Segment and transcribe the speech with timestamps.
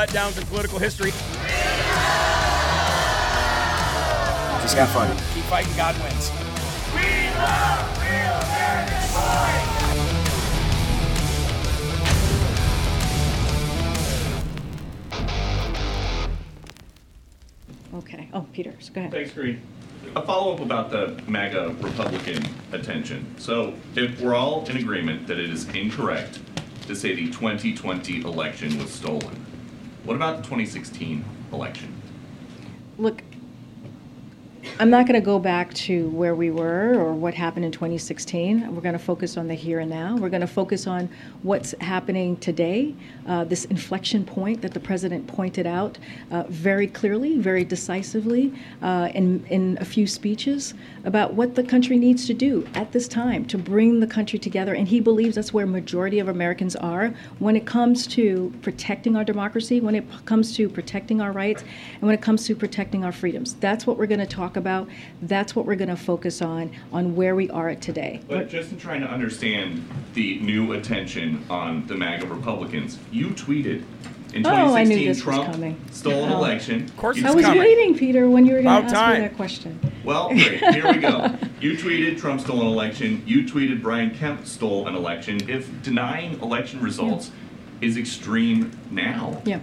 [0.00, 1.10] Letdowns in political history.
[4.62, 5.16] Just keep fighting.
[5.34, 6.30] Keep fighting, God wins.
[17.92, 18.30] Okay.
[18.32, 19.12] Oh, Peters, go ahead.
[19.12, 19.60] Thanks, Karine.
[20.16, 23.34] A follow up about the MAGA Republican attention.
[23.38, 26.38] So, if we're all in agreement that it is incorrect
[26.86, 29.44] to say the 2020 election was stolen,
[30.04, 31.94] what about the 2016 election?
[32.98, 33.22] Look,
[34.80, 38.74] I'm not going to go back to where we were or what happened in 2016.
[38.74, 40.16] We're going to focus on the here and now.
[40.16, 41.10] We're going to focus on
[41.42, 42.94] what's happening today,
[43.26, 45.98] uh, this inflection point that the president pointed out
[46.30, 50.72] uh, very clearly, very decisively uh, in, in a few speeches
[51.04, 54.72] about what the country needs to do at this time to bring the country together.
[54.72, 59.24] And he believes that's where majority of Americans are when it comes to protecting our
[59.24, 63.12] democracy, when it comes to protecting our rights, and when it comes to protecting our
[63.12, 63.52] freedoms.
[63.56, 64.69] That's what we're going to talk about.
[65.22, 68.20] That's what we're going to focus on, on where we are at today.
[68.28, 73.82] But just in trying to understand the new attention on the MAGA Republicans, you tweeted
[74.32, 75.80] in 2016 Oh, I knew this was Trump coming.
[75.90, 76.36] stole an Oh.
[76.38, 76.84] election.
[76.84, 77.58] Of course You I was coming.
[77.60, 79.14] waiting, Peter, when you were going to ask time.
[79.22, 79.80] me that question.
[80.04, 80.58] Well, great.
[80.74, 81.34] Here we go.
[81.60, 83.22] You tweeted Trump stole an election.
[83.26, 85.40] You tweeted Brian Kemp stole an election.
[85.48, 87.32] If denying election results
[87.80, 89.58] is extreme now, Yeah.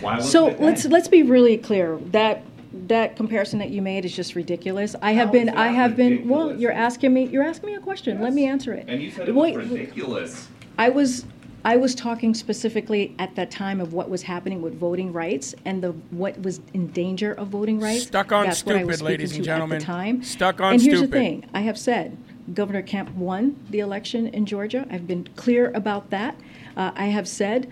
[0.00, 1.98] why So let's let's be really clear.
[2.10, 2.42] That
[2.88, 4.96] that comparison that you made is just ridiculous.
[5.02, 7.74] I have How been I that have been well, you're asking me you're asking me
[7.74, 8.20] a question.
[8.20, 8.86] Let me answer it.
[8.88, 10.48] And you said it was Wait, ridiculous.
[10.78, 11.24] I was
[11.64, 15.82] I was talking specifically at that time of what was happening with voting rights and
[15.82, 18.04] the what was in danger of voting rights.
[18.04, 19.76] Stuck on That's what I was stupid, ladies and gentlemen.
[19.76, 20.22] At the time.
[20.22, 22.16] Stuck on And here's the thing: I have said
[22.54, 24.86] Governor Kemp won the election in Georgia.
[24.90, 26.36] I've been clear about that.
[26.76, 27.70] Uh, I have said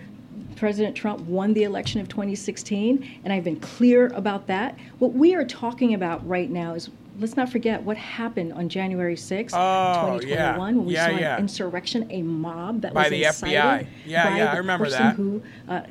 [0.55, 4.77] President Trump won the election of 2016, and I've been clear about that.
[4.99, 6.89] What we are talking about right now is
[7.19, 10.57] let's not forget what happened on January 6th, Oh, 2021, yeah.
[10.57, 11.35] when we Yeah, saw yeah.
[11.35, 13.87] an insurrection, a mob that was By was the incited FBI.
[14.05, 15.15] Yeah, by yeah, I remember person that.
[15.15, 15.81] Who, uh,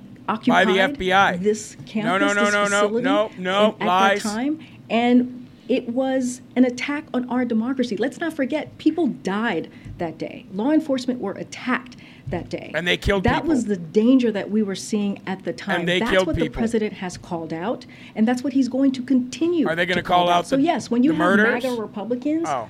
[0.46, 1.42] By the FBI.
[1.42, 4.18] this campus, No, no, no, this no, no, facility, no, no, and- lies.
[4.18, 7.96] At that time, and it was an attack on our democracy.
[7.96, 9.68] Let's not forget, people died
[9.98, 10.46] that day.
[10.52, 11.96] Law enforcement were attacked
[12.30, 12.70] that day.
[12.74, 13.48] And they killed That people.
[13.50, 15.80] was the danger that we were seeing at the time.
[15.80, 18.92] And they that's killed what the president has called out, and that's what he's going
[18.92, 19.68] to continue.
[19.68, 21.64] Are they going to call out So yes, when you the have murders?
[21.64, 22.68] MAGA Republicans, Oh.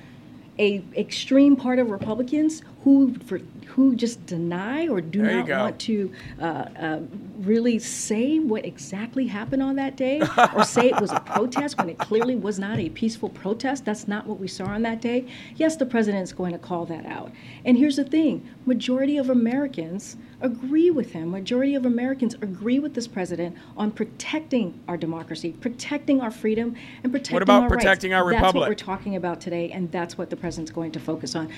[0.59, 3.39] a extreme part of Republicans who for
[3.71, 6.99] who just deny or do There not want to uh, uh,
[7.39, 10.21] really say what exactly happened on that day
[10.55, 13.85] or say it was a protest when it clearly was not a peaceful protest.
[13.85, 15.25] That's not what we saw on that day.
[15.55, 17.31] Yes, the president's going to call that out.
[17.63, 21.31] And here's the thing majority of Americans agree with him.
[21.31, 27.11] Majority of Americans agree with this president on protecting our democracy, protecting our freedom, and
[27.13, 27.83] protecting about our rights.
[27.83, 30.99] protecting our That's what we're talking about today, and that's what the president's going to
[30.99, 31.49] focus on.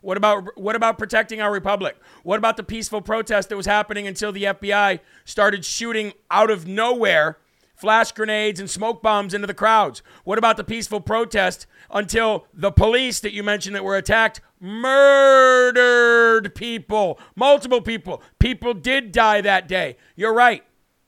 [0.00, 1.96] What about what about protecting our republic?
[2.22, 6.66] What about the peaceful protest that was happening until the FBI started shooting out of
[6.66, 7.38] nowhere
[7.74, 10.02] flash grenades and smoke bombs into the crowds?
[10.24, 16.54] What about the peaceful protest until the police that you mentioned that were attacked murdered
[16.54, 18.22] people, multiple people.
[18.38, 19.96] People did die that day.
[20.14, 20.64] You're right.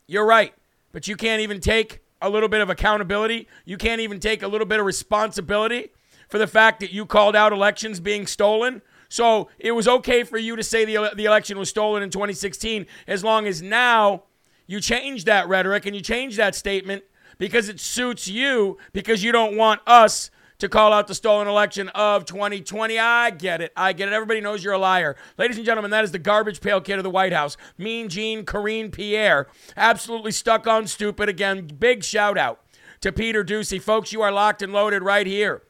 [0.06, 0.55] You're right.
[0.93, 3.49] But you can't even take a little bit of accountability.
[3.64, 5.93] You can't even take a little bit of responsibility
[6.28, 8.82] for the fact that you called out elections being stolen.
[9.08, 12.86] So it was okay for you to say the, the election was stolen in 2016
[13.06, 14.25] as long as now
[14.66, 17.04] you change that rhetoric and you change that statement
[17.38, 21.88] because it suits you because you don't want us to call out the stolen election
[21.90, 22.98] of 2020.
[22.98, 23.72] I get it.
[23.76, 24.12] I get it.
[24.12, 25.16] Everybody knows you're a liar.
[25.38, 27.56] Ladies and gentlemen, that is the garbage pail kid of the White House.
[27.78, 29.46] Mean Gene Karine Pierre.
[29.76, 31.66] Absolutely stuck on stupid again.
[31.78, 32.60] Big shout out
[33.00, 33.81] to Peter Doocy.
[33.81, 35.62] Folks, you are locked and loaded right here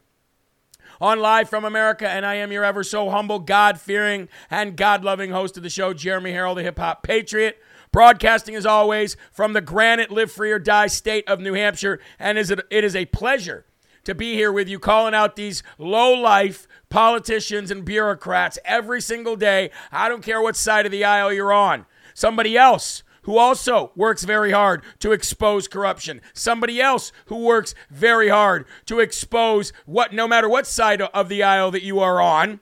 [1.00, 5.04] on Live from America, and I am your ever so humble, God fearing, and God
[5.04, 7.58] loving host of the show, Jeremy Herrell, the hip hop patriot.
[7.90, 12.36] Broadcasting as always from the granite live free or die state of New Hampshire, and
[12.36, 13.64] is it, it is a pleasure
[14.04, 19.36] to be here with you, calling out these low life politicians and bureaucrats every single
[19.36, 19.70] day.
[19.92, 21.86] I don't care what side of the aisle you're on.
[22.14, 26.20] Somebody else who also works very hard to expose corruption.
[26.32, 31.42] Somebody else who works very hard to expose what, no matter what side of the
[31.42, 32.60] aisle that you are on,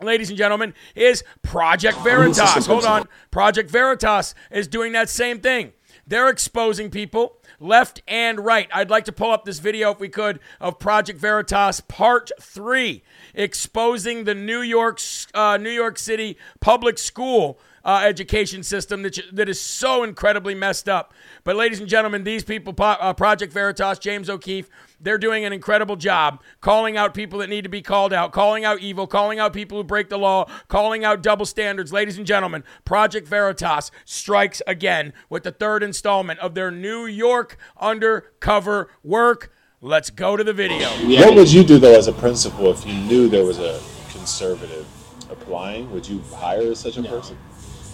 [0.00, 2.66] ladies and gentlemen, is Project Veritas.
[2.66, 3.08] Hold on.
[3.30, 5.72] Project Veritas is doing that same thing.
[6.06, 8.68] They're exposing people left and right.
[8.72, 13.02] I'd like to pull up this video, if we could, of Project Veritas Part 3,
[13.34, 15.00] exposing the New York,
[15.32, 20.88] uh, New York City public school uh, education system that, that is so incredibly messed
[20.88, 21.12] up.
[21.44, 24.70] But, ladies and gentlemen, these people, uh, Project Veritas, James O'Keefe,
[25.00, 28.64] they're doing an incredible job calling out people that need to be called out, calling
[28.64, 31.92] out evil, calling out people who break the law, calling out double standards.
[31.92, 37.58] Ladies and gentlemen, Project Veritas strikes again with the third installment of their New York
[37.78, 39.52] undercover work.
[39.82, 40.88] Let's go to the video.
[40.88, 43.78] What would you do though as a principal if you knew there was a
[44.10, 44.86] conservative
[45.30, 45.90] applying?
[45.92, 47.36] Would you hire such a person?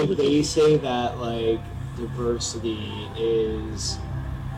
[0.01, 1.61] If they say that like
[1.97, 3.99] diversity is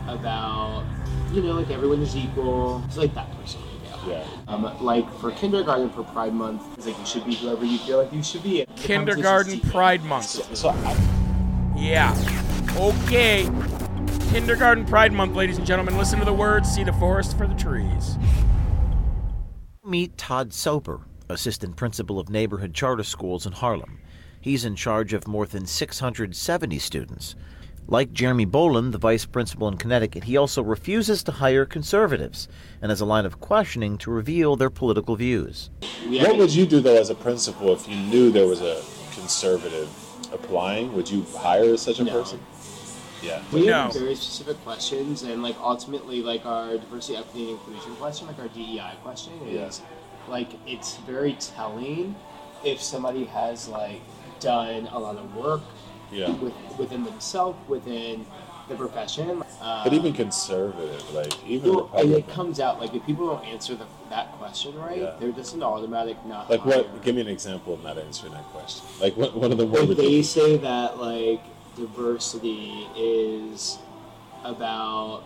[0.07, 0.85] about
[1.33, 3.61] you know like everyone is equal, it's like that person.
[4.07, 4.27] Yeah.
[4.47, 8.03] Um, like for kindergarten for Pride Month, it's like you should be whoever you feel
[8.03, 8.65] like you should be.
[8.65, 10.55] The Kindergarten Pride Month.
[10.57, 12.13] So I, Yeah.
[12.75, 13.49] Okay.
[14.29, 15.97] Kindergarten Pride Month, ladies and gentlemen.
[15.97, 18.17] Listen to the words, see the forest for the trees.
[19.85, 23.99] Meet Todd Soper, assistant principal of neighborhood charter schools in Harlem.
[24.43, 27.33] He's in charge of more than 670 students.
[27.87, 32.49] Like Jeremy Boland, the vice principal in Connecticut, he also refuses to hire conservatives
[32.81, 35.69] and has a line of questioning to reveal their political views.
[36.09, 38.81] what would you do though as a principal if you knew there was a
[39.13, 39.87] conservative
[40.33, 40.93] applying?
[40.93, 42.11] Would you hire such a No.
[42.11, 42.41] person?
[43.21, 43.41] Yeah.
[43.53, 43.83] We No.
[43.83, 48.39] have very specific questions, and like ultimately, like our diversity, equity, and inclusion question, like
[48.39, 49.79] our DEI question, is
[50.27, 52.13] like it's very telling
[52.65, 54.01] if somebody has like
[54.43, 55.61] done a lot of work
[56.11, 56.29] Yeah.
[56.31, 58.25] with, within themselves, within
[58.69, 59.43] the profession.
[59.61, 63.45] Uh, But even conservative, like even well, and it comes out like if people don't
[63.45, 65.15] answer the, that question right, Yeah.
[65.19, 66.49] they're just an automatic not.
[66.49, 66.85] Like what?
[66.87, 66.99] hire.
[67.03, 68.85] Give me an example of not answering that question.
[69.01, 69.35] Like what?
[69.35, 70.31] One of the more if they ridiculous.
[70.31, 71.41] say that like
[71.75, 73.79] diversity is
[74.43, 75.23] about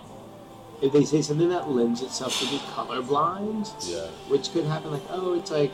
[0.82, 4.06] if they say something that lends itself to be colorblind Yeah.
[4.30, 5.72] which could happen like oh it's like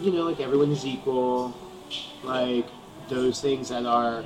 [0.00, 1.52] you know like everyone is equal
[2.22, 2.66] like
[3.08, 4.24] those things that are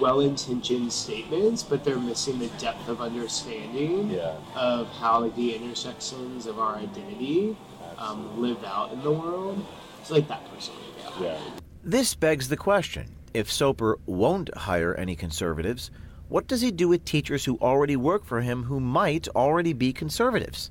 [0.00, 4.34] well-intentioned statements but they're missing the depth of understanding Yeah.
[4.54, 7.56] of how like the intersections of our identity
[7.98, 9.64] um, live out in the world
[10.00, 10.74] it's like that person
[11.18, 11.22] yeah.
[11.22, 11.40] Yeah.
[11.82, 15.90] This begs the question if Soper won't hire any conservatives,
[16.28, 19.92] what does he do with teachers who already work for him who might already be
[19.92, 20.70] conservatives?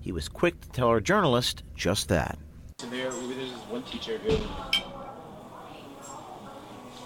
[0.00, 2.38] He was quick to tell our journalist just that.
[2.80, 4.38] So there, there's this one teacher who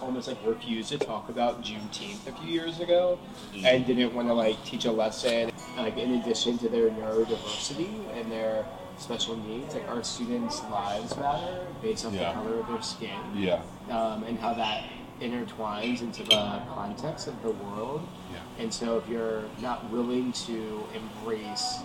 [0.00, 3.18] almost like refused to talk about Juneteenth a few years ago,
[3.56, 8.30] and didn't want to like teach a lesson like in addition to their neurodiversity and
[8.30, 8.64] their
[8.98, 12.28] special needs, like our students' lives matter based off Yeah.
[12.28, 13.60] the color of their skin, Yeah.
[13.90, 14.84] um, and how that
[15.20, 18.06] intertwines into the context of the world.
[18.32, 18.62] Yeah.
[18.62, 21.80] And so, if you're not willing to embrace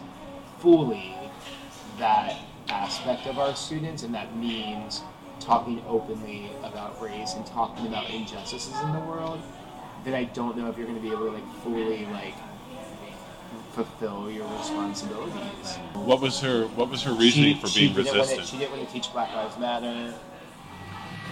[0.60, 1.16] fully
[1.98, 2.36] that
[2.70, 5.02] aspect of our students, and that means
[5.40, 9.42] talking openly about race and talking about injustices in the world,
[10.04, 12.36] then I don't know if you're going to be able to like fully like
[13.74, 15.78] fulfill your responsibilities.
[15.94, 18.48] What was her What was her reasoning for being wanna- resistant?
[18.48, 20.14] she didn't want to teach Black Lives Matter.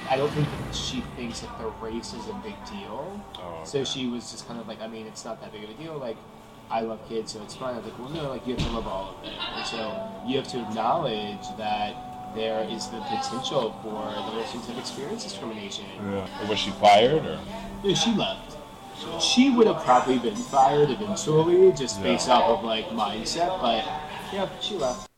[0.10, 3.22] I don't think she thinks that the race is a big deal.
[3.40, 5.70] Oh, So she was just kind of like, I mean, it's not that big of
[5.70, 5.98] a deal.
[5.98, 6.16] Like,
[6.70, 7.76] I love kids, so it's fine.
[7.76, 10.10] I was like, well, no, like you have to love all of them, and so
[10.26, 11.96] you have to acknowledge that
[12.36, 15.86] there is the potential for those students to experience discrimination.
[16.04, 16.50] Yeah.
[16.50, 17.40] Was she fired or?
[17.84, 18.58] Yeah, she left.
[19.22, 22.36] She would have probably been fired eventually, just based Yeah.
[22.36, 23.62] off of like mindset.
[23.62, 23.86] But
[24.34, 25.10] yeah, she left.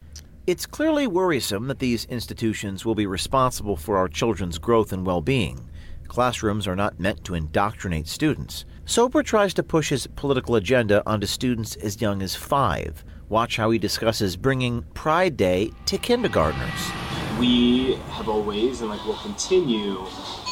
[0.45, 5.21] It's clearly worrisome that these institutions will be responsible for our children's growth and well
[5.21, 5.69] being.
[6.07, 8.65] Classrooms are not meant to indoctrinate students.
[8.89, 13.05] Soper tries to push his political agenda onto students as young as five.
[13.29, 16.89] Watch how he discusses bringing Pride Day to kindergartners.
[17.37, 20.03] we have always and like will continue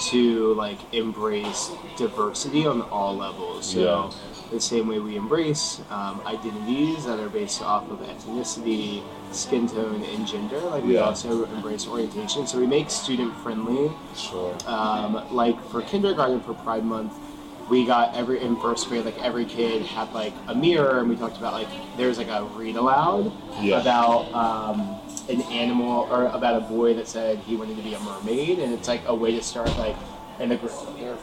[0.09, 3.65] to like embrace diversity on all levels.
[3.73, 3.79] So
[4.13, 4.51] Yeah.
[4.51, 9.01] the same way we embrace um, identities that are based off of ethnicity,
[9.31, 12.45] skin tone, and gender, like we also embrace orientation.
[12.45, 13.91] So we make student friendly.
[14.15, 14.55] Sure.
[14.67, 17.13] Um, like for kindergarten for Pride Month,
[17.69, 21.15] we got every in first grade, like every kid had like a mirror, and we
[21.15, 23.31] talked about like there's like a read aloud
[23.61, 23.81] Yeah.
[23.81, 27.99] about um, an animal or about a boy that said he wanted to be a
[27.99, 29.95] mermaid, and it's like a way to start like,
[30.39, 30.55] in the
[30.97, 31.17] there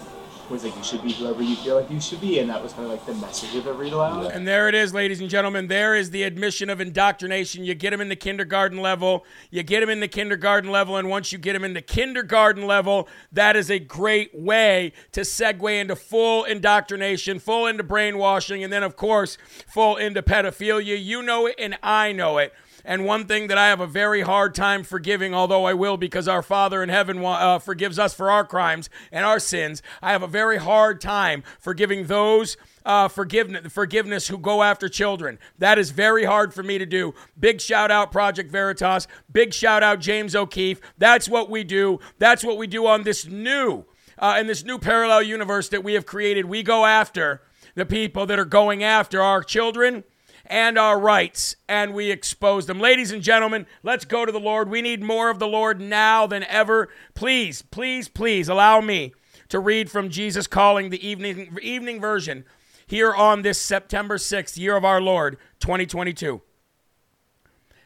[0.51, 2.73] was like you should be whoever you feel like you should be, and that was
[2.73, 4.33] kind of like the message of the read aloud.
[4.33, 5.69] And there it is, ladies and gentlemen.
[5.69, 7.65] There is the admission of indoctrination.
[7.65, 9.25] You get them in the kindergarten level.
[9.51, 10.97] You get them in the kindergarten level.
[10.97, 15.21] And once you get them in the kindergarten level, that is a great way to
[15.21, 21.03] segue into full indoctrination, full into brainwashing, and then, of course, full into pedophilia.
[21.03, 22.53] You know it, and I know it.
[22.85, 26.29] And one thing that I have a very hard time forgiving, although I will because
[26.29, 30.23] our Father in heaven uh, forgives us for our crimes and our sins, I have
[30.23, 35.39] a very hard time forgiving those uh, forgiveness, forgiveness who go after children.
[35.59, 37.15] That is very hard for me to do.
[37.39, 39.07] Big shout out, Project Veritas.
[39.33, 40.81] Big shout out, James O'Keefe.
[40.99, 42.01] That's what we do.
[42.19, 43.87] That's what we do on this new,
[44.19, 46.45] uh, in this new parallel universe that we have created.
[46.45, 47.41] We go after
[47.75, 50.05] the people that are going after our children
[50.47, 52.81] and our rights, and we expose them.
[52.81, 54.69] Ladies and gentlemen, let's go to the Lord.
[54.69, 56.89] We need more of the Lord now than ever.
[57.15, 59.15] Please, please, please allow me
[59.49, 62.45] to read from Jesus Calling, the evening, evening version,
[62.87, 66.43] here on this September 6th, year of our Lord, 2022.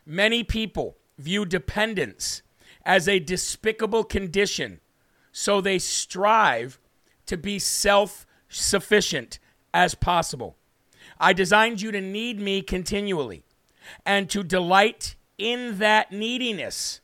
[0.05, 2.43] Many people view dependence
[2.85, 4.81] as a despicable condition,
[5.31, 6.79] so they strive
[7.27, 9.39] to be self sufficient
[9.75, 10.58] as possible.
[11.21, 13.45] I designed you to need me continually
[14.05, 17.01] and to delight in that neediness.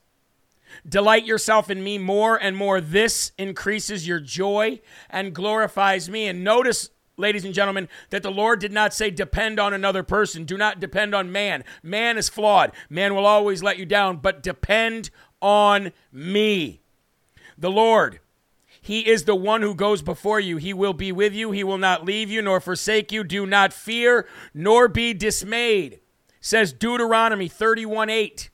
[0.87, 2.81] Delight yourself in me more and more.
[2.81, 6.27] This increases your joy and glorifies me.
[6.27, 10.43] And notice, ladies and gentlemen, that the Lord did not say depend on another person.
[10.43, 11.63] Do not depend on man.
[11.81, 12.71] Man is flawed.
[12.89, 15.09] Man will always let you down, but depend
[15.41, 16.81] on me.
[17.57, 18.19] The Lord
[18.85, 20.57] he is the one who goes before you.
[20.57, 21.49] He will be with you.
[21.49, 23.23] He will not leave you nor forsake you.
[23.23, 26.01] Do not fear nor be dismayed,
[26.39, 28.51] says Deuteronomy 31 8.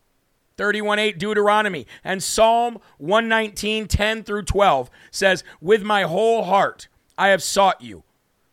[0.55, 1.85] 31 8 Deuteronomy.
[2.01, 8.05] And Psalm 119 10 through 12 says, With my whole heart I have sought you.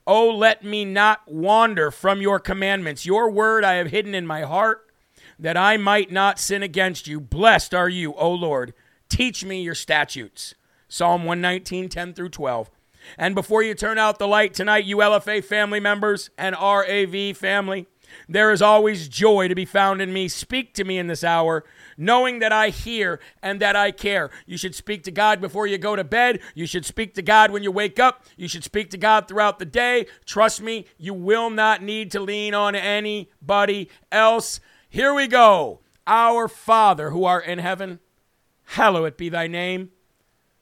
[0.05, 3.07] Oh, let me not wander from your commandments.
[3.07, 4.91] Your word I have hidden in my heart
[5.39, 7.21] that I might not sin against you.
[7.21, 8.75] Blessed are you, O Lord.
[9.09, 10.57] Teach me your statutes.
[10.89, 12.71] Psalm 119, 10 through 12.
[13.17, 17.87] And before you turn out the light tonight, you LFA family members and RAV family,
[18.29, 20.29] there is always joy to be found in me.
[20.29, 21.65] Speak to me in this hour,
[21.97, 24.31] knowing that I hear and that I care.
[24.47, 26.41] You should speak to God before you go to bed.
[26.55, 28.25] You should speak to God when you wake up.
[28.37, 30.07] You should speak to God throughout the day.
[30.25, 34.61] Trust me, you will not need to lean on anybody else.
[34.89, 35.81] Here we go.
[36.07, 38.01] Our Father who art in heaven,
[38.65, 39.91] hallowed be thy name.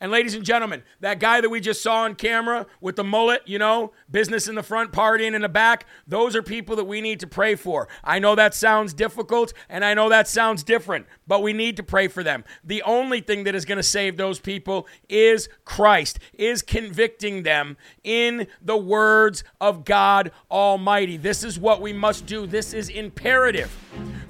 [0.00, 3.42] And ladies and gentlemen, that guy that we just saw on camera with the mullet,
[3.46, 7.00] you know, business in the front, partying in the back, those are people that we
[7.00, 7.88] need to pray for.
[8.04, 11.82] I know that sounds difficult and I know that sounds different, but we need to
[11.82, 12.44] pray for them.
[12.62, 17.76] The only thing that is going to save those people is Christ, is convicting them
[18.04, 21.16] in the words of God Almighty.
[21.16, 22.46] This is what we must do.
[22.46, 23.76] This is imperative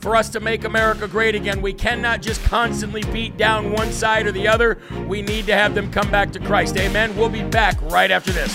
[0.00, 1.60] for us to make America great again.
[1.60, 4.78] We cannot just constantly beat down one side or the other.
[5.06, 6.76] We need to have them come back to Christ.
[6.76, 7.16] Amen.
[7.16, 8.52] We'll be back right after this.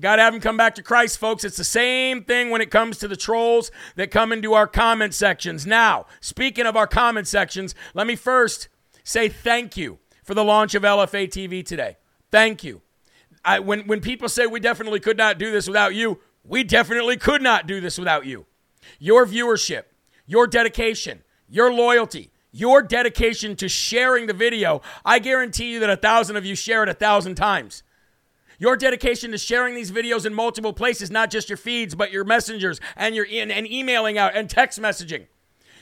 [0.00, 1.44] Got to have them come back to Christ, folks.
[1.44, 5.14] It's the same thing when it comes to the trolls that come into our comment
[5.14, 5.66] sections.
[5.66, 8.68] Now, speaking of our comment sections, let me first
[9.02, 11.96] say thank you for the launch of LFA TV today.
[12.30, 12.82] Thank you.
[13.44, 17.16] I, when, when people say we definitely could not do this without you, we definitely
[17.16, 18.46] could not do this without you.
[18.98, 19.84] Your viewership,
[20.26, 25.96] your dedication, your loyalty, your dedication to sharing the video, I guarantee you that a
[25.96, 27.82] thousand of you share it a thousand times.
[28.60, 32.22] Your dedication to sharing these videos in multiple places, not just your feeds, but your
[32.22, 35.26] messengers and your and, and emailing out and text messaging.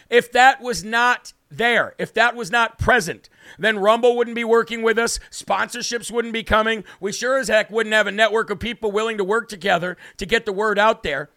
[0.08, 4.82] If that was not there, if that was not present, then Rumble wouldn't be working
[4.82, 6.84] with us, sponsorships wouldn't be coming.
[7.00, 10.24] We sure as heck wouldn't have a network of people willing to work together to
[10.24, 11.28] get the word out there.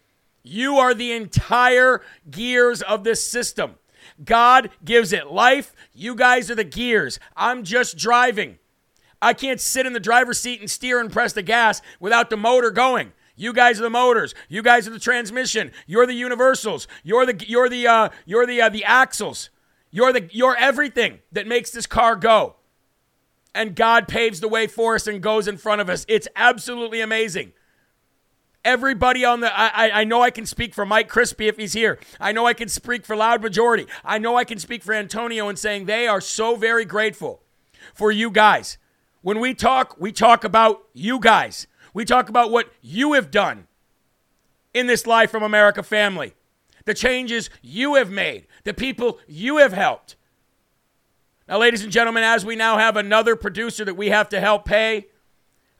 [0.42, 2.00] You are the entire
[2.30, 3.74] gears of this system.
[4.24, 5.74] God gives it life.
[5.92, 7.18] You guys are the gears.
[7.36, 8.58] I'm just driving.
[9.20, 12.36] I can't sit in the driver's seat and steer and press the gas without the
[12.36, 13.12] motor going.
[13.34, 14.34] You guys are the motors.
[14.48, 15.70] You guys are the transmission.
[15.86, 16.88] You're the universals.
[17.02, 19.50] You're the you're the uh, you're the uh, the axles.
[19.90, 22.56] You're the you're everything that makes this car go.
[23.54, 26.04] And God paves the way for us and goes in front of us.
[26.08, 27.52] It's absolutely amazing.
[28.66, 32.00] Everybody on the I, I know I can speak for Mike Crispi if he's here.
[32.18, 33.86] I know I can speak for Loud Majority.
[34.04, 37.44] I know I can speak for Antonio in saying they are so very grateful
[37.94, 38.76] for you guys.
[39.22, 41.68] When we talk, we talk about you guys.
[41.94, 43.68] We talk about what you have done
[44.74, 46.34] in this Live from America family,
[46.86, 50.16] the changes you have made, the people you have helped.
[51.48, 54.64] Now, ladies and gentlemen, as we now have another producer that we have to help
[54.64, 55.06] pay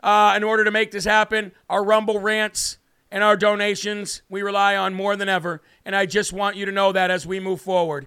[0.03, 2.79] uh, in order to make this happen, our Rumble rants
[3.11, 5.63] and our donations we rely on more than ever.
[5.85, 8.07] And I just want you to know that as we move forward.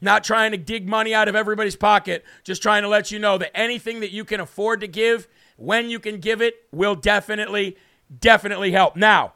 [0.00, 3.38] Not trying to dig money out of everybody's pocket, just trying to let you know
[3.38, 7.76] that anything that you can afford to give, when you can give it, will definitely,
[8.20, 8.96] definitely help.
[8.96, 9.34] Now,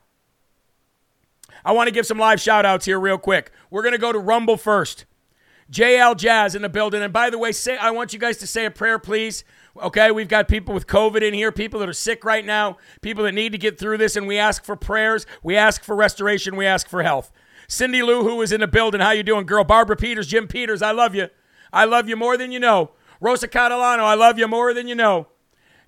[1.65, 3.51] I want to give some live shout outs here real quick.
[3.71, 5.07] We're going to go to Rumble first.
[5.71, 7.03] JL Jazz in the building.
[7.03, 9.45] And by the way, say I want you guys to say a prayer, please.
[9.81, 13.25] Okay, we've got people with COVID in here, people that are sick right now, people
[13.25, 16.57] that need to get through this, and we ask for prayers, we ask for restoration,
[16.57, 17.31] we ask for health.
[17.69, 19.01] Cindy Lou, who is in the building.
[19.01, 19.63] How you doing, girl?
[19.63, 21.29] Barbara Peters, Jim Peters, I love you.
[21.73, 22.91] I love you more than you know.
[23.21, 25.29] Rosa Catalano, I love you more than you know.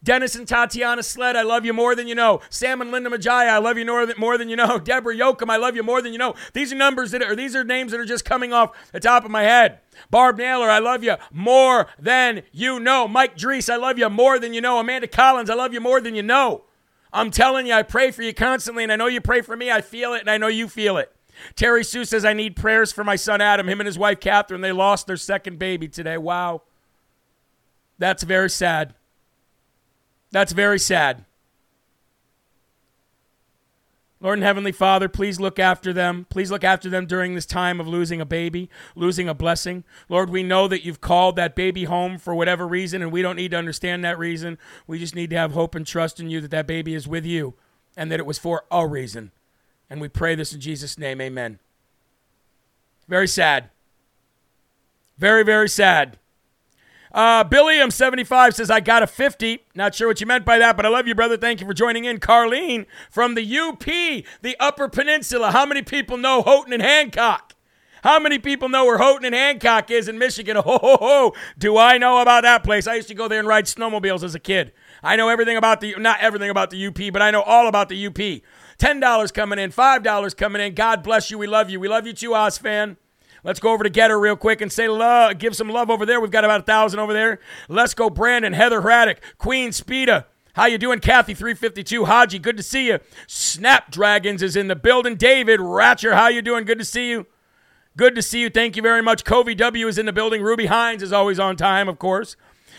[0.02, 2.40] Dennis and Tatiana Sled, I love you more than you know.
[2.48, 4.78] Sam and Linda Majaya, I love you more than, you know.
[4.84, 6.34] Deborah Yoakum, I love you more than you know.
[6.54, 9.24] These are numbers that are, these are names that are just coming off the top
[9.24, 9.80] of my head.
[10.10, 13.06] Barb Naylor, I love you more than you know.
[13.06, 14.78] Mike Drees, I love you more than you know.
[14.78, 16.64] Amanda Collins, I love you more than you know.
[17.12, 19.70] I'm telling you, I pray for you constantly, and I know you pray for me.
[19.70, 21.14] I feel it, and I know you feel it.
[21.56, 23.68] Terry Sue says, I need prayers for my son Adam.
[23.68, 26.16] Him and his wife Catherine, they lost their second baby today.
[26.16, 26.62] Wow.
[27.98, 28.94] That's very sad.
[30.30, 31.24] That's very sad.
[34.22, 36.26] Lord and Heavenly Father, please look after them.
[36.28, 39.82] Please look after them during this time of losing a baby, losing a blessing.
[40.10, 43.36] Lord, we know that you've called that baby home for whatever reason, and we don't
[43.36, 44.58] need to understand that reason.
[44.86, 47.24] We just need to have hope and trust in you that that baby is with
[47.24, 47.54] you
[47.96, 49.32] and that it was for a reason.
[49.88, 51.20] And we pray this in Jesus' name.
[51.22, 51.58] Amen.
[53.08, 53.70] Very sad.
[55.16, 56.18] Very, very sad.
[57.12, 59.64] Uh, Billiam 75 says, I got a 50.
[59.74, 61.36] Not sure what you meant by that, but I love you, brother.
[61.36, 62.18] Thank you for joining in.
[62.18, 65.50] Carlene from the UP, the Upper Peninsula.
[65.50, 67.54] How many people know Houghton and Hancock?
[68.02, 70.56] How many people know where Houghton and Hancock is in Michigan?
[70.56, 71.34] Ho, ho, ho.
[71.58, 72.86] Do I know about that place?
[72.86, 74.72] I used to go there and ride snowmobiles as a kid.
[75.02, 77.88] I know everything about the, not everything about the UP, but I know all about
[77.88, 78.14] the UP.
[78.78, 80.74] $10 coming in, $5 coming in.
[80.74, 81.38] God bless you.
[81.38, 81.78] We love you.
[81.80, 82.96] We love you too, Oz fan.
[83.42, 86.20] Let's go over to Gettr real quick and say love, give some love over there.
[86.20, 87.40] We've got about a thousand over there.
[87.68, 90.24] Let's go, Brandon, Heather Hraddock, Queen Speeda.
[90.54, 91.32] How you doing, Kathy?
[91.32, 92.98] 352 Haji, good to see you.
[93.26, 95.16] Snapdragons is in the building.
[95.16, 96.64] David Ratcher, how you doing?
[96.64, 97.26] Good to see you.
[97.96, 98.50] Good to see you.
[98.50, 99.24] Thank you very much.
[99.24, 100.42] Covey W is in the building.
[100.42, 102.36] Ruby Hines is always on time, of course.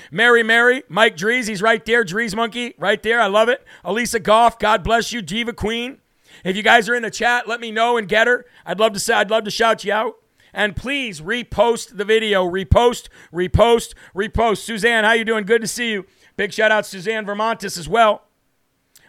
[0.09, 2.03] Mary Mary, Mike Drees, he's right there.
[2.03, 3.21] Drees Monkey, right there.
[3.21, 3.65] I love it.
[3.83, 5.21] Elisa Goff, God bless you.
[5.21, 5.99] Diva Queen.
[6.43, 8.43] If you guys are in the chat, let me know and Gettr.
[8.65, 10.15] I'd love to say I'd love to shout you out.
[10.53, 12.45] And please repost the video.
[12.49, 14.57] Repost, repost, repost.
[14.57, 15.45] Suzanne, how you doing?
[15.45, 16.05] Good to see you.
[16.37, 18.23] Big shout out Suzanne Vermontis as well.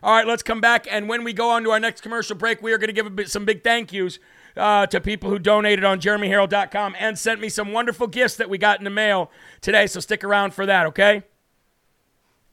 [0.02, 0.86] All right, let's come back.
[0.90, 3.14] And when we go on to our next commercial break, we are going to give
[3.14, 4.18] bit, some big thank yous
[4.56, 8.58] uh, to people who donated on jeremyherrell.com and sent me some wonderful gifts that we
[8.58, 9.86] got in the mail today.
[9.86, 11.22] So stick around for that, okay?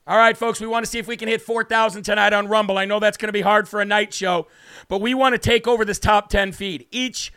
[0.06, 2.78] All right, folks, we want to see if we can hit 4,000 tonight on Rumble.
[2.78, 4.48] I know that's going to be hard for a night show,
[4.88, 6.88] but we want to take over this top 10 feed.
[6.90, 7.32] Each,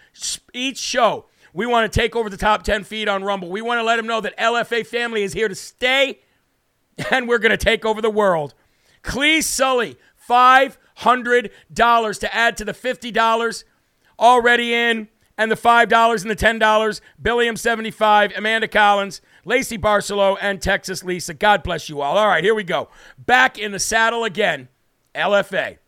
[0.55, 3.51] each show, we want to take over the top 10 feed on Rumble.
[3.51, 6.21] We want to let them know that LFA family is here to stay,
[7.11, 8.55] and we're going to take over the world.
[9.03, 9.97] Clee Sully,
[10.29, 11.51] $500
[12.21, 13.65] to add to the $50
[14.19, 17.01] already in, and the $5 and the $10.
[17.21, 21.35] Billiam 75, Amanda Collins, Lacey Barcelo, and Texas Lisa.
[21.35, 22.17] God bless you all.
[22.17, 22.89] All right, here we go.
[23.19, 24.69] Back in the saddle again,
[25.15, 25.79] LFA.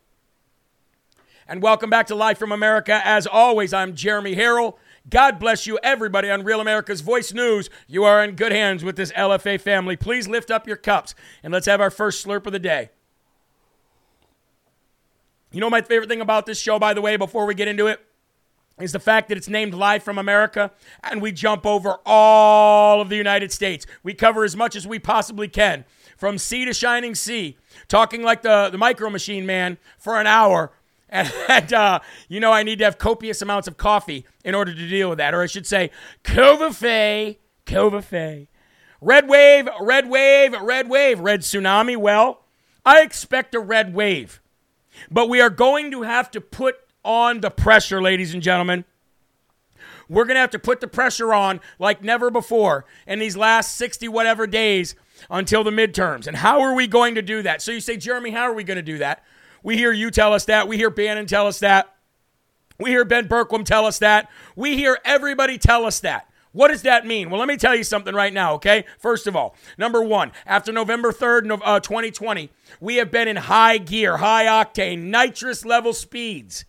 [1.47, 2.99] And welcome back to Life from America.
[3.03, 4.77] As always, I'm Jeremy Herrell.
[5.09, 7.69] God bless you, everybody on Real America's Voice News.
[7.87, 9.95] You are in good hands with this LFA family.
[9.95, 11.13] Please lift up your cups
[11.43, 12.89] and let's have our first slurp of the day.
[15.51, 17.85] You know my favorite thing about this show, by the way, before we get into
[17.87, 18.03] it?
[18.79, 20.71] Is the fact that it's named Live from America
[21.03, 23.85] and we jump over all of the United States.
[24.03, 25.85] We cover as much as we possibly can
[26.17, 30.71] from sea to shining sea, talking like the, the micro machine man for an hour.
[31.47, 34.87] And, uh, you know, I need to have copious amounts of coffee in order to
[34.87, 35.33] deal with that.
[35.33, 35.91] Or I should say,
[36.23, 38.47] Covfefe, Covfefe.
[39.01, 41.95] Red wave, red wave, red wave, red tsunami.
[41.95, 42.41] Well,
[42.85, 44.41] I expect a red wave.
[45.11, 48.85] But we are going to have to put on the pressure, ladies and gentlemen.
[50.07, 53.75] We're going to have to put the pressure on like never before in these last
[53.75, 54.95] 60 whatever days
[55.29, 56.27] until the midterms.
[56.27, 57.61] And how are we going to do that?
[57.61, 59.23] So you say, Jeremy, how are we going to do that?
[59.65, 60.67] We hear you tell us that.
[60.67, 61.91] We hear Bannon tell us that.
[62.79, 64.29] We hear Ben Bergquam tell us that.
[64.55, 66.29] We hear everybody tell us that.
[66.51, 67.31] What does that mean?
[67.31, 68.85] Well, let me tell you something right now, okay?
[68.99, 73.79] First of all, number one, after November 3rd, uh, 2020, we have been in high
[73.79, 76.65] gear, high octane, nitrous level speeds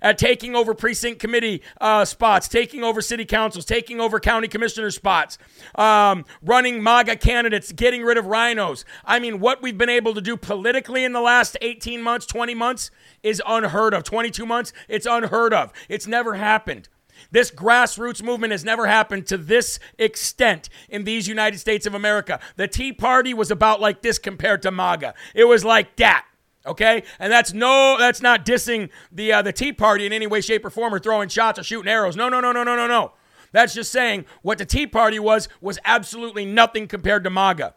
[0.00, 4.90] at taking over precinct committee uh, spots, taking over city councils, taking over county commissioner
[4.90, 5.38] spots,
[5.74, 8.84] um, running MAGA candidates, getting rid of RINOs.
[9.04, 12.54] I mean, what we've been able to do politically in the last 18 months, 20
[12.54, 12.90] months
[13.22, 14.02] is unheard of.
[14.04, 15.72] 22 months, it's unheard of.
[15.88, 16.88] It's never happened.
[17.30, 22.40] This grassroots movement has never happened to this extent in these United States of America.
[22.56, 25.14] The Tea Party was about like this compared to MAGA.
[25.34, 26.26] It was like that.
[26.66, 30.40] Okay, and that's no, that's not dissing the uh, the Tea Party in any way,
[30.40, 32.16] shape, or form, or throwing shots or shooting arrows.
[32.16, 33.12] No, no, no, no, no, no, no.
[33.52, 37.74] That's just saying what the Tea Party was was absolutely nothing compared to MAGA.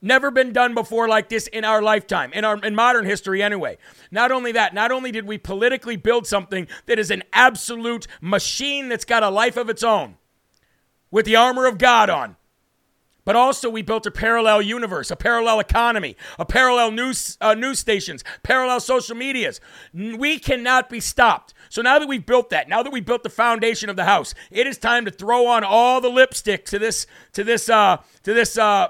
[0.00, 3.76] Never been done before like this in our lifetime, in our in modern history anyway.
[4.10, 8.88] Not only that, not only did we politically build something that is an absolute machine
[8.88, 10.16] that's got a life of its own
[11.10, 12.36] with the armor of God on,
[13.24, 17.78] but also we built a parallel universe, a parallel economy, a parallel news uh, news
[17.78, 19.60] stations, parallel social medias.
[19.92, 21.54] We cannot be stopped.
[21.68, 24.34] So now that we've built that, now that we've built the foundation of the house,
[24.50, 28.34] it is time to throw on all the lipstick to this to this uh, to
[28.34, 28.88] this uh,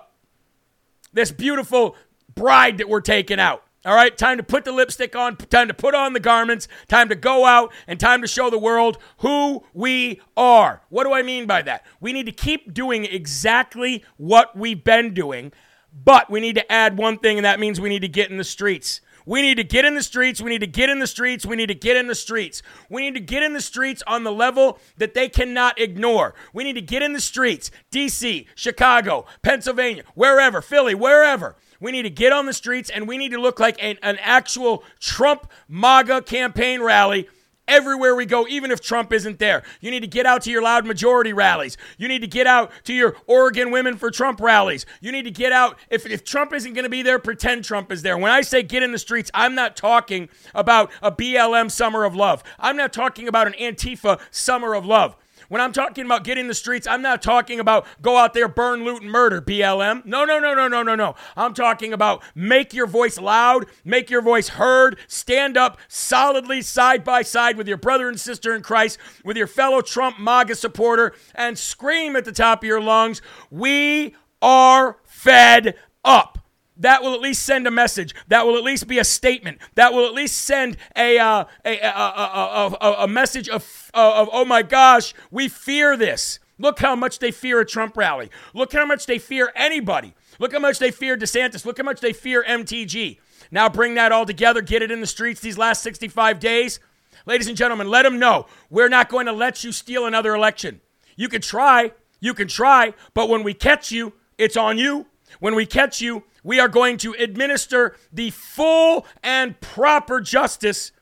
[1.12, 1.97] this beautiful
[2.35, 3.64] bride that we're taking out.
[3.85, 7.09] All right, time to put the lipstick on, time to put on the garments, time
[7.09, 10.83] to go out, and time to show the world who we are.
[10.88, 11.85] What do I mean by that?
[12.01, 15.51] We need to keep doing exactly what we've been doing,
[15.92, 18.37] but we need to add one thing, and that means we need to get in
[18.37, 19.01] the streets.
[19.27, 20.40] We need to get in the streets.
[20.40, 21.45] We need to get in the streets.
[21.45, 22.62] We need to get in the streets.
[22.88, 26.35] We need to get in the streets on the level that they cannot ignore.
[26.53, 27.73] We need to get in the streets.
[27.90, 31.57] DC, Chicago, Pennsylvania, wherever, Philly, wherever.
[31.83, 34.16] We need to get on the streets and we need to look like an, an
[34.21, 37.29] actual Trump MAGA campaign rally
[37.66, 39.64] everywhere we go, even if Trump isn't there.
[39.81, 41.77] You need to get out to your loud majority rallies.
[41.99, 44.87] You need to get out to your Oregon Women for Trump rallies.
[45.01, 45.77] You need to get out.
[45.90, 48.16] If, if Trump isn't going to be there, pretend Trump is there.
[48.16, 52.14] When I say get in the streets, I'm not talking about a BLM summer of
[52.14, 52.45] love.
[52.61, 55.16] I'm not talking about an Antifa summer of love.
[55.52, 58.84] When I'm talking about getting the streets, I'm not talking about go out there, burn,
[58.84, 60.02] loot, and murder, BLM.
[60.06, 61.14] No, no, no, no, no, no, no.
[61.36, 67.04] I'm talking about make your voice loud, make your voice heard, stand up solidly side
[67.04, 71.12] by side with your brother and sister in Christ, with your fellow Trump MAGA supporter,
[71.34, 76.41] and scream at the top of your lungs, We are fed up
[76.76, 78.14] that will at least send a message.
[78.28, 79.58] That will at least be a statement.
[79.74, 84.28] That will at least send a, uh, a, a, a, a, a, message of, of,
[84.32, 86.38] oh my gosh, we fear this.
[86.58, 88.30] Look how much they fear a Trump rally.
[88.54, 90.14] Look how much they fear anybody.
[90.38, 91.64] Look how much they fear DeSantis.
[91.66, 93.18] Look how much they fear MTG.
[93.50, 96.80] Now bring that all together, get it in the streets these last 65 days.
[97.26, 100.80] Ladies and gentlemen, let them know we're not going to let you steal another election.
[101.16, 105.06] You can try, you can try, but when we catch you, it's on you.
[105.40, 110.92] When we catch you, we are going to administer the full and proper justice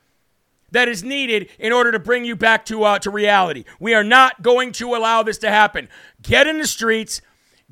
[0.70, 3.64] that is needed in order to bring you back to uh, to reality.
[3.78, 5.88] We are not going to allow this to happen.
[6.22, 7.20] Get in the streets,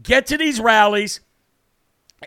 [0.02, 1.20] get to these rallies,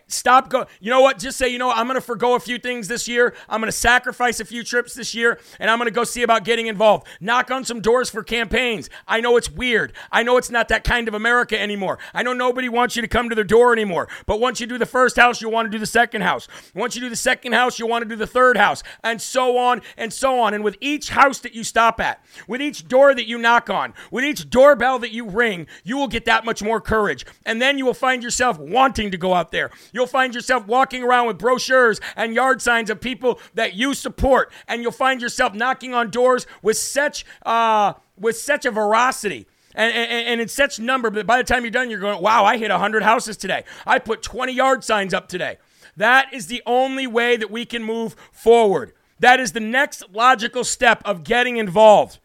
[0.06, 0.66] Stop go.
[0.80, 1.18] You know what?
[1.18, 1.76] Just say, you know, what?
[1.76, 3.34] I'm going to forego a few things this year.
[3.46, 6.22] I'm going to sacrifice a few trips this year, and I'm going to go see
[6.22, 7.06] about getting involved.
[7.20, 8.88] Knock on some doors for campaigns.
[9.06, 9.92] I know it's weird.
[10.10, 11.98] I know it's not that kind of America anymore.
[12.14, 14.08] I know nobody wants you to come to their door anymore.
[14.24, 16.48] But once you do the first house, you'll want to do the second house.
[16.74, 19.58] Once you do the second house, you'll want to do the third house, and so
[19.58, 20.54] on and so on.
[20.54, 23.92] And with each house that you stop at, with each door that you knock on,
[24.10, 27.26] with each doorbell that you ring, you will get that much more courage.
[27.44, 31.02] And then you will find yourself wanting to go out there You'll find yourself walking
[31.02, 35.54] around with brochures and yard signs of people that you support, and you'll find yourself
[35.54, 39.46] knocking on doors with such uh, with such a veracity.
[39.74, 42.44] And, and, and in such number, but by the time you're done, you're going, wow,
[42.44, 43.64] I hit 100 houses today.
[43.86, 45.56] I put 20 yard signs up today.
[45.96, 48.92] That is the only way that we can move forward.
[49.18, 52.18] That is the next logical step of getting involved.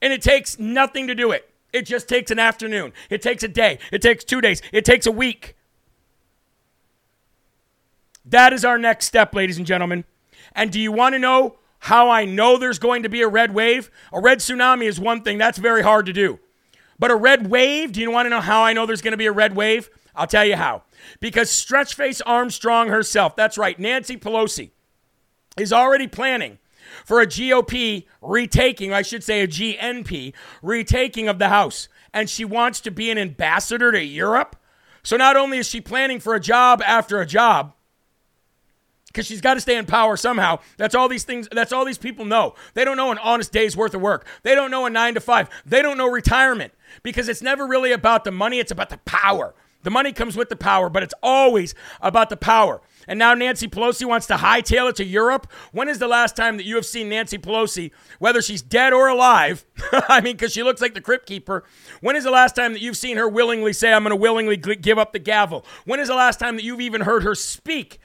[0.00, 1.52] And it takes nothing to do it.
[1.72, 2.92] It just takes an afternoon.
[3.10, 3.78] It takes a day.
[3.92, 4.62] It takes two days.
[4.72, 5.56] It takes a week.
[8.30, 10.04] That is our next step, ladies and gentlemen.
[10.52, 13.52] And do you want to know how I know there's going to be a red
[13.52, 13.90] wave?
[14.12, 16.38] A red tsunami is one thing, that's very hard to do.
[16.98, 19.18] But a red wave, do you want to know how I know there's going to
[19.18, 19.90] be a red wave?
[20.14, 20.82] I'll tell you how.
[21.20, 24.70] Because Stretchface Armstrong herself, that's right, Nancy Pelosi,
[25.56, 26.58] is already planning
[27.04, 31.88] for a GOP retaking, I should say a GNP retaking of the House.
[32.12, 34.56] And she wants to be an ambassador to Europe.
[35.02, 37.74] So not only is she planning for a job after a job,
[39.10, 40.60] because she's got to stay in power somehow.
[40.76, 42.54] That's all these things, that's all these people know.
[42.74, 44.26] They don't know an honest day's worth of work.
[44.42, 45.48] They don't know a nine to five.
[45.66, 49.54] They don't know retirement because it's never really about the money, it's about the power.
[49.82, 52.82] The money comes with the power, but it's always about the power.
[53.08, 55.50] And now Nancy Pelosi wants to hightail it to Europe.
[55.72, 59.08] When is the last time that you have seen Nancy Pelosi, whether she's dead or
[59.08, 59.64] alive?
[59.92, 61.64] I mean, because she looks like the crypt keeper.
[62.02, 64.56] When is the last time that you've seen her willingly say, I'm going to willingly
[64.56, 65.64] give up the gavel?
[65.86, 68.00] When is the last time that you've even heard her speak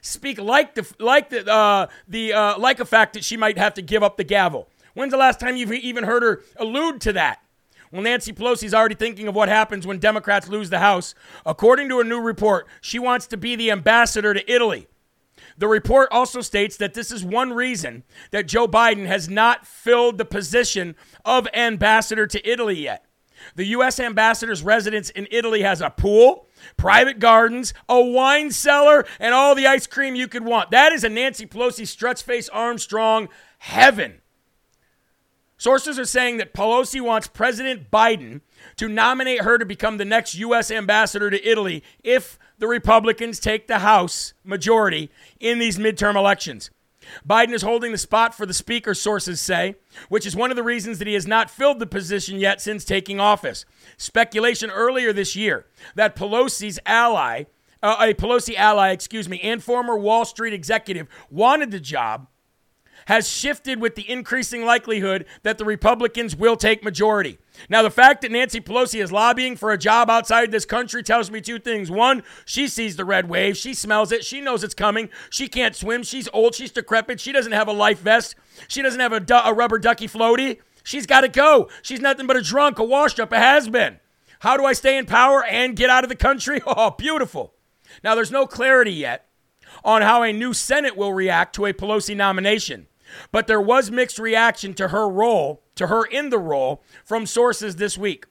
[0.00, 3.74] speak like the like the uh, the uh, like a fact that she might have
[3.74, 4.68] to give up the gavel.
[4.94, 7.40] When's the last time you've even heard her allude to that?
[7.92, 11.14] Well, Nancy Pelosi's already thinking of what happens when Democrats lose the House.
[11.44, 14.86] According to a new report, she wants to be the ambassador to Italy.
[15.58, 20.18] The report also states that this is one reason that Joe Biden has not filled
[20.18, 23.04] the position of ambassador to Italy yet.
[23.56, 23.98] The U.S.
[23.98, 29.66] ambassador's residence in Italy has a pool, private gardens, a wine cellar, and all the
[29.66, 30.70] ice cream you could want.
[30.70, 34.20] That is a Nancy Pelosi Stretchface Armstrong heaven.
[35.56, 38.40] Sources are saying that Pelosi wants President Biden
[38.76, 40.70] to nominate her to become the next U.S.
[40.70, 46.70] ambassador to Italy if the Republicans take the House majority in these midterm elections.
[47.28, 49.76] Biden is holding the spot for the speaker, sources say,
[50.08, 52.84] which is one of the reasons that he has not filled the position yet since
[52.84, 53.64] taking office.
[53.96, 57.44] Speculation earlier this year that Pelosi's ally,
[57.82, 62.28] uh, a Pelosi ally, excuse me, and former Wall Street executive wanted the job
[63.10, 67.38] has shifted with the increasing likelihood that the Republicans will take majority.
[67.68, 71.28] Now, the fact that Nancy Pelosi is lobbying for a job outside this country tells
[71.28, 71.90] me two things.
[71.90, 75.08] One, she sees the red wave, she smells it, she knows it's coming.
[75.28, 78.36] She can't swim, she's old, she's decrepit, she doesn't have a life vest,
[78.68, 80.60] she doesn't have a, du- a rubber ducky floaty.
[80.84, 81.68] She's got to go.
[81.82, 83.98] She's nothing but a drunk, a washed up, a has been.
[84.38, 86.60] How do I stay in power and get out of the country?
[86.66, 87.54] Oh, beautiful.
[88.04, 89.26] Now, there's no clarity yet
[89.82, 92.86] on how a new Senate will react to a Pelosi nomination.
[93.32, 97.76] But there was mixed reaction to her role, to her in the role, from sources
[97.76, 98.26] this week.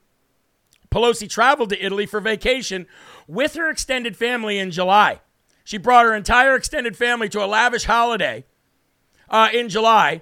[0.92, 2.88] Pelosi traveled to Italy for vacation
[3.28, 5.22] with her extended family in July.
[5.64, 8.46] She brought her entire extended family to a lavish holiday
[9.30, 10.22] uh, in July,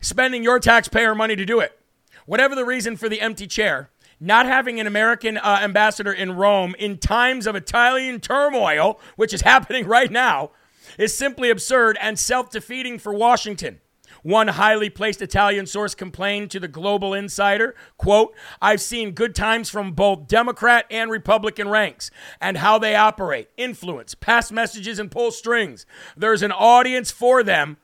[0.00, 1.78] spending your taxpayer money to do it.
[2.26, 6.74] Whatever the reason for the empty chair, not having an American uh, ambassador in Rome
[6.78, 10.50] in times of Italian turmoil, which is happening right now,
[10.98, 13.80] is simply absurd and self defeating for Washington.
[14.22, 19.70] One highly placed Italian source complained to the Global Insider, quote, I've seen good times
[19.70, 25.30] from both Democrat and Republican ranks and how they operate, influence, pass messages, and pull
[25.30, 25.86] strings.
[26.16, 27.78] There's an audience for them,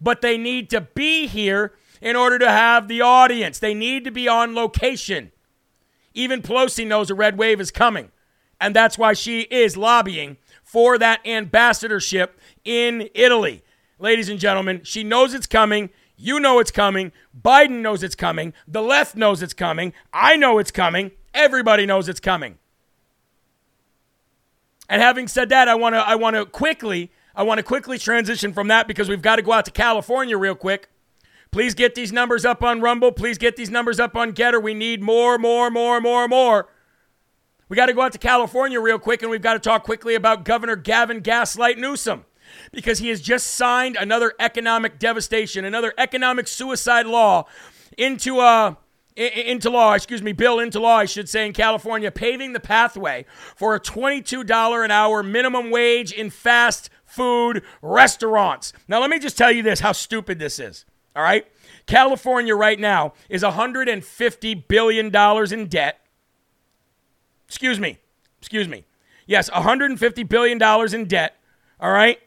[0.00, 3.58] but they need to be here in order to have the audience.
[3.58, 5.32] They need to be on location.
[6.14, 8.10] Even Pelosi knows a red wave is coming,
[8.60, 13.62] and that's why she is lobbying for that ambassadorship in Italy.
[13.98, 15.90] Ladies and gentlemen, she knows it's coming.
[16.16, 17.12] You know it's coming.
[17.40, 18.52] Biden knows it's coming.
[18.66, 19.92] The left knows it's coming.
[20.12, 21.12] I know it's coming.
[21.32, 22.58] Everybody knows it's coming.
[24.88, 27.98] And having said that, I want to I want to quickly I want to quickly
[27.98, 30.88] transition from that because we've got to go out to California real quick.
[31.50, 33.12] Please get these numbers up on Rumble.
[33.12, 34.62] Please get these numbers up on Gettr.
[34.62, 36.68] We need more, more, more, more, more.
[37.68, 40.14] We got to go out to California real quick and we've got to talk quickly
[40.14, 42.24] about Governor Gavin Gaslight Newsom
[42.72, 47.46] because he has just signed another economic devastation, another economic suicide law
[47.96, 48.74] into a uh,
[49.18, 53.26] into law, excuse me, bill into law, I should say, in California, paving the pathway
[53.56, 58.72] for a $22 an hour minimum wage in fast food restaurants.
[58.86, 60.84] Now, let me just tell you this how stupid this is.
[61.16, 61.46] All right?
[61.86, 66.00] California right now is $150 billion in debt.
[67.48, 67.98] Excuse me.
[68.38, 68.84] Excuse me.
[69.26, 71.36] Yes, $150 billion in debt.
[71.80, 72.20] All right?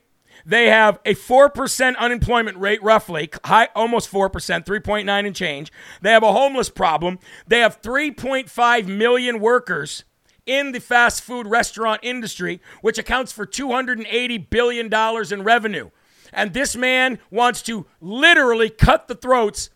[0.46, 5.72] They have a 4% unemployment rate, roughly, high, almost 4%, 3.9 and change.
[6.02, 7.20] They have a homeless problem.
[7.48, 10.04] They have 3.5 million workers
[10.46, 14.94] in the fast food restaurant industry, which accounts for $280 billion
[15.32, 15.90] in revenue.
[16.34, 19.70] And this man wants to literally cut the throats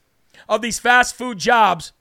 [0.48, 1.92] of these fast food jobs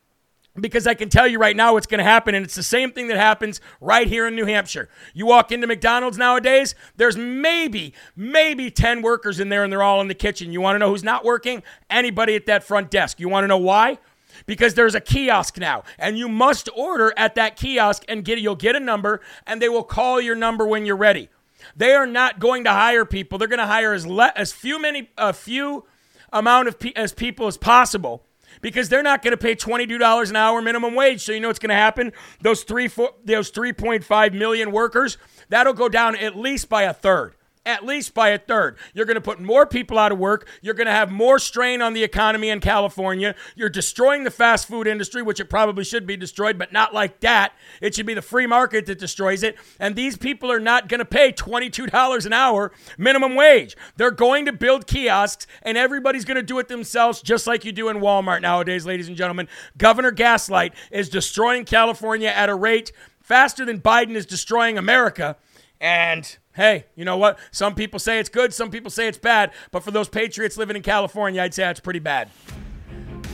[0.60, 2.92] because I can tell you right now what's going to happen, and it's the same
[2.92, 4.88] thing that happens right here in New Hampshire.
[5.12, 10.00] You walk into McDonald's nowadays, there's maybe, maybe 10 workers in there, and they're all
[10.00, 10.52] in the kitchen.
[10.52, 11.62] You want to know who's not working?
[11.90, 13.18] Anybody at that front desk.
[13.18, 13.98] You want to know why?
[14.46, 18.56] Because there's a kiosk now, and you must order at that kiosk and get you'll
[18.56, 21.28] get a number, and they will call your number when you're ready.
[21.76, 23.38] They are not going to hire people.
[23.38, 25.84] They're going to hire as le- as few many a few
[26.32, 28.24] amount of pe- as people as possible
[28.64, 31.20] because they're not going to pay $22 an hour minimum wage.
[31.20, 32.14] So you know what's going to happen?
[32.40, 35.18] Those three four, those 3.5 million workers,
[35.50, 37.35] that'll go down at least by a third
[37.66, 38.77] at least by a third.
[38.92, 40.48] You're going to put more people out of work.
[40.61, 43.35] You're going to have more strain on the economy in California.
[43.55, 47.20] You're destroying the fast food industry, which it probably should be destroyed, but not like
[47.20, 47.55] that.
[47.81, 49.57] It should be the free market that destroys it.
[49.79, 53.77] And these people are not going to pay $22 an hour minimum wage.
[53.96, 57.72] They're going to build kiosks, and everybody's going to do it themselves, just like you
[57.72, 59.48] do in Walmart nowadays, ladies and gentlemen.
[59.77, 65.37] Governor Gaslight is destroying California at a rate faster than Biden is destroying America.
[65.81, 67.38] And hey, you know what?
[67.50, 70.76] Some people say it's good, some people say it's bad, but for those patriots living
[70.76, 72.30] in California, I'd say that's pretty bad.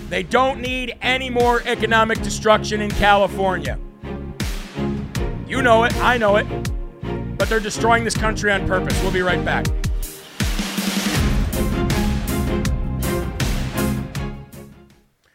[0.08, 3.78] They don't need any more economic destruction in California.
[5.46, 6.46] You know it, I know it,
[7.36, 9.00] but they're destroying this country on purpose.
[9.02, 9.66] We'll be right back.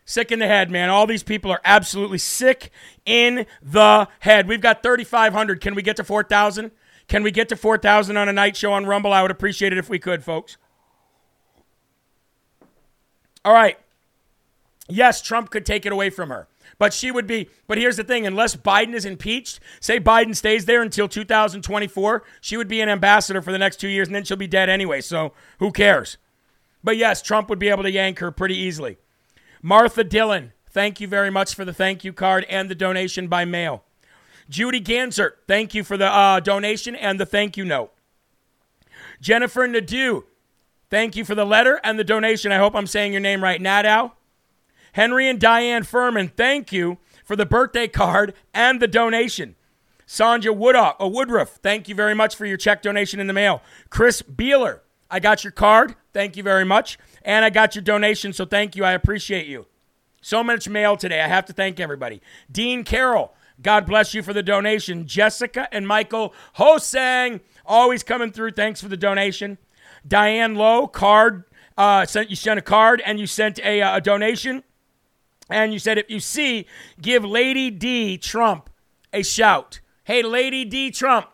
[0.08, 0.90] Sick in the head, man.
[0.90, 2.72] All these people are absolutely sick
[3.06, 4.48] in the head.
[4.48, 5.60] We've got 3,500.
[5.60, 6.72] Can we get to 4,000?
[7.08, 9.14] Can we get to 4,000 on a night show on Rumble?
[9.14, 10.58] I would appreciate it if we could, folks.
[13.44, 13.78] All right.
[14.88, 16.48] Yes, Trump could take it away from her.
[16.78, 20.66] But she would be, but here's the thing unless Biden is impeached, say Biden stays
[20.66, 24.24] there until 2024, she would be an ambassador for the next two years and then
[24.24, 25.00] she'll be dead anyway.
[25.02, 26.18] So who cares?
[26.84, 28.98] But yes, Trump would be able to yank her pretty easily.
[29.62, 33.46] Martha Dillon, thank you very much for the thank you card and the donation by
[33.46, 33.85] mail.
[34.50, 37.92] Judy Ganser, thank you for the uh, donation and the thank you note.
[39.20, 40.26] Jennifer Nadeau,
[40.90, 42.52] thank you for the letter and the donation.
[42.52, 43.62] I hope I'm saying your name right.
[43.62, 44.12] Nadow.
[44.94, 49.56] Henry and Diane Furman, thank you for the birthday card and the donation.
[50.06, 53.62] Sandra Woodruff, uh, Woodruff, thank you very much for your check donation in the mail.
[53.90, 55.96] Chris Beeler, I got your card.
[56.14, 56.98] Thank you very much.
[57.24, 58.86] And I got your donation, so thank you.
[58.86, 59.66] I appreciate you.
[60.22, 61.22] So much mail today.
[61.22, 62.22] I have to thank everybody.
[62.52, 65.08] Dean Carroll, God bless you for the donation.
[65.08, 68.52] Jessica and Michael Hosang, always coming through.
[68.52, 69.58] Thanks for the donation.
[70.08, 71.46] Diane Lowe, card,
[71.78, 74.64] uh, sent you sent a card and you sent a, uh, a donation.
[75.50, 76.66] And you said, if you see,
[77.02, 78.70] give Lady D Trump
[79.14, 79.80] a shout.
[80.04, 81.28] Hey, Lady D Trump,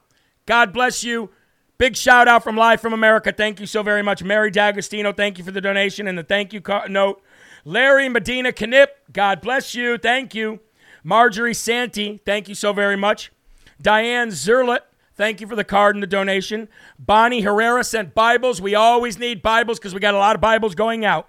[0.46, 1.30] God bless you.
[1.78, 3.32] Big shout out from Live from America.
[3.32, 4.22] Thank you so very much.
[4.24, 7.24] Mary D'Agostino, thank you for the donation and the thank you note.
[7.66, 9.98] Larry Medina Knip, God bless you.
[9.98, 10.60] Thank you.
[11.04, 13.32] Marjorie Santee, thank you so very much.
[13.82, 14.82] Diane Zerlet,
[15.16, 16.68] thank you for the card and the donation.
[17.00, 18.62] Bonnie Herrera sent Bibles.
[18.62, 21.28] We always need Bibles because we got a lot of Bibles going out.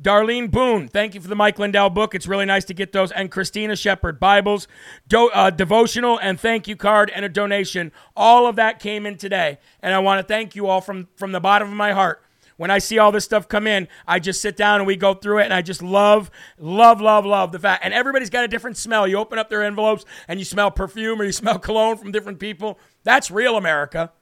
[0.00, 2.14] Darlene Boone, thank you for the Mike Lindell book.
[2.14, 3.12] It's really nice to get those.
[3.12, 4.66] And Christina Shepard, Bibles,
[5.06, 7.92] do, uh, devotional, and thank you card and a donation.
[8.16, 9.58] All of that came in today.
[9.82, 12.21] And I want to thank you all from, from the bottom of my heart
[12.56, 15.14] when I see all this stuff come in, I just sit down and we go
[15.14, 17.84] through it, and I just love, love, love, love the fact.
[17.84, 19.06] And everybody's got a different smell.
[19.08, 22.38] You open up their envelopes and you smell perfume or you smell cologne from different
[22.38, 22.78] people.
[23.04, 24.12] That's real America.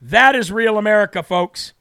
[0.00, 1.72] That is real America, folks.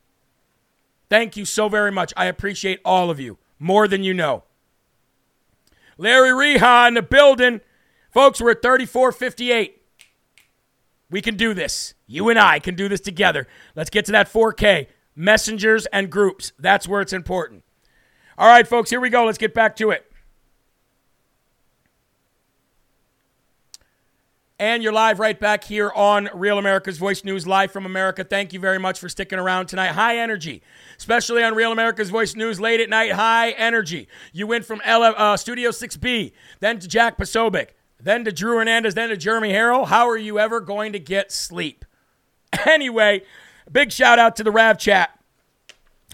[1.10, 2.14] Thank you so very much.
[2.18, 3.38] I appreciate all of you.
[3.60, 4.44] more than you know.
[5.98, 7.62] Larry Reha in the building.
[8.12, 9.82] Folks, we're at 3458.
[11.10, 11.94] We can do this.
[12.06, 13.48] You and I can do this together.
[13.76, 14.88] Let's get to that 4K.
[15.18, 16.54] Messengers and groups.
[16.60, 17.64] That's where it's important.
[18.38, 19.26] All right, folks, here we go.
[19.26, 20.10] Let's get back to it.
[24.60, 28.24] And you're live right back here on Real America's Voice News, live from America.
[28.24, 29.90] Thank you very much for sticking around tonight.
[29.90, 30.64] High energy,
[30.98, 33.12] especially on Real America's Voice News late at night.
[33.12, 34.08] High energy.
[34.34, 38.96] You went from L- uh, Studio 6B, then to Jack Posobiec, then to Drew Hernandez,
[38.96, 39.88] then to Jeremy Herrell.
[39.88, 41.86] How are you ever going to get sleep?
[42.66, 43.24] Anyway,
[43.72, 45.18] big shout out to the Rav Chat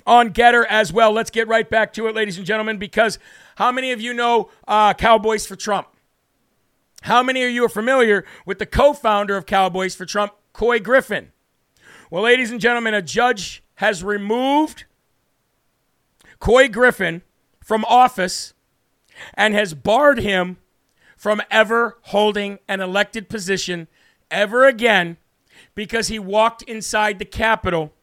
[0.06, 1.12] on Gettr as well.
[1.12, 3.20] Let's get right back to it, ladies and gentlemen, because
[3.56, 5.88] how many of you know uh, Cowboys for Trump?
[7.04, 10.82] How many of you are familiar with the co founder of Cowboys for Trump, Couy
[10.82, 11.32] Griffin?
[12.10, 14.86] Well, ladies and gentlemen, a judge has removed
[16.40, 17.22] Couy Griffin
[17.62, 18.54] from office
[19.34, 20.58] and has barred him
[21.18, 23.88] from ever holding an elected position
[24.30, 25.18] ever again
[25.76, 27.94] because he walked inside the Capitol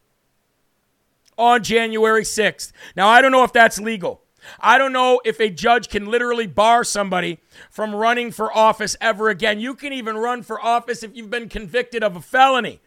[1.38, 2.72] on January 6th.
[2.96, 4.22] Now, I don't know if that's legal.
[4.58, 7.38] I don't know if a judge can literally bar somebody
[7.70, 9.60] from running for office ever again.
[9.60, 12.80] You can even run for office if you've been convicted of a felony.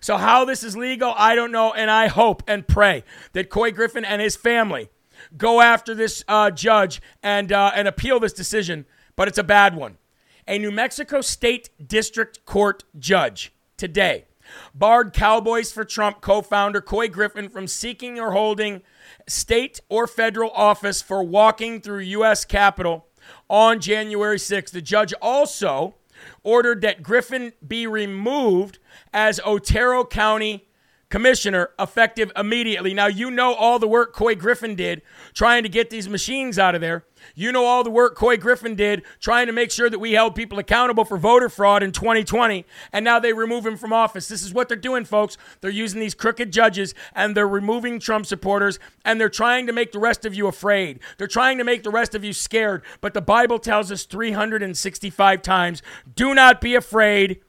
[0.00, 1.72] So, how this is legal, I don't know.
[1.72, 4.90] And I hope and pray that Couy Griffin and his family
[5.36, 9.74] go after this uh, judge and, uh, and appeal this decision, but it's a bad
[9.76, 9.98] one.
[10.46, 14.26] A New Mexico State District Court judge today
[14.74, 18.82] barred Cowboys for Trump co founder Couy Griffin from seeking or holding
[19.26, 22.44] state or federal office for walking through U.S.
[22.44, 23.06] Capitol
[23.48, 24.70] on January 6th.
[24.70, 25.94] The judge also
[26.42, 28.78] ordered that Griffin be removed
[29.12, 30.67] as Otero County
[31.10, 32.92] commissioner effective immediately.
[32.92, 35.02] Now, you know all the work Couy Griffin did
[35.32, 37.04] trying to get these machines out of there.
[37.34, 40.34] You know all the work Couy Griffin did trying to make sure that we held
[40.34, 44.28] people accountable for voter fraud in 2020, and now they remove him from office.
[44.28, 45.36] This is what they're doing, folks.
[45.60, 49.92] They're using these crooked judges and they're removing Trump supporters, and they're trying to make
[49.92, 51.00] the rest of you afraid.
[51.16, 52.82] They're trying to make the rest of you scared.
[53.00, 55.82] But the Bible tells us 365 times
[56.14, 57.40] do not be afraid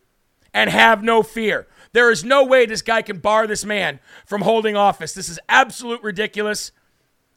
[0.54, 1.68] and have no fear.
[1.92, 5.14] There is no way this guy can bar this man from holding office.
[5.14, 6.72] This is absolute ridiculous.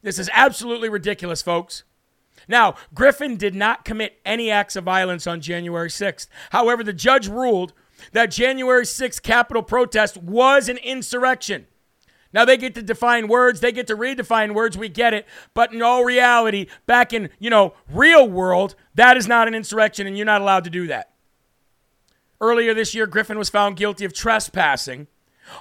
[0.03, 1.85] This is absolutely ridiculous, folks.
[2.49, 6.27] Now, Griffin did not commit any acts of violence on January 6th.
[6.51, 7.73] However, the judge ruled
[8.13, 11.67] that January 6th Capitol protest was an insurrection.
[12.33, 15.27] Now they get to define words, they get to redefine words, we get it.
[15.55, 20.07] But in all reality, back in, you know, real world, that is not an insurrection
[20.07, 21.12] and you're not allowed to do that.
[22.43, 25.07] Earlier this year, Griffin was found guilty of trespassing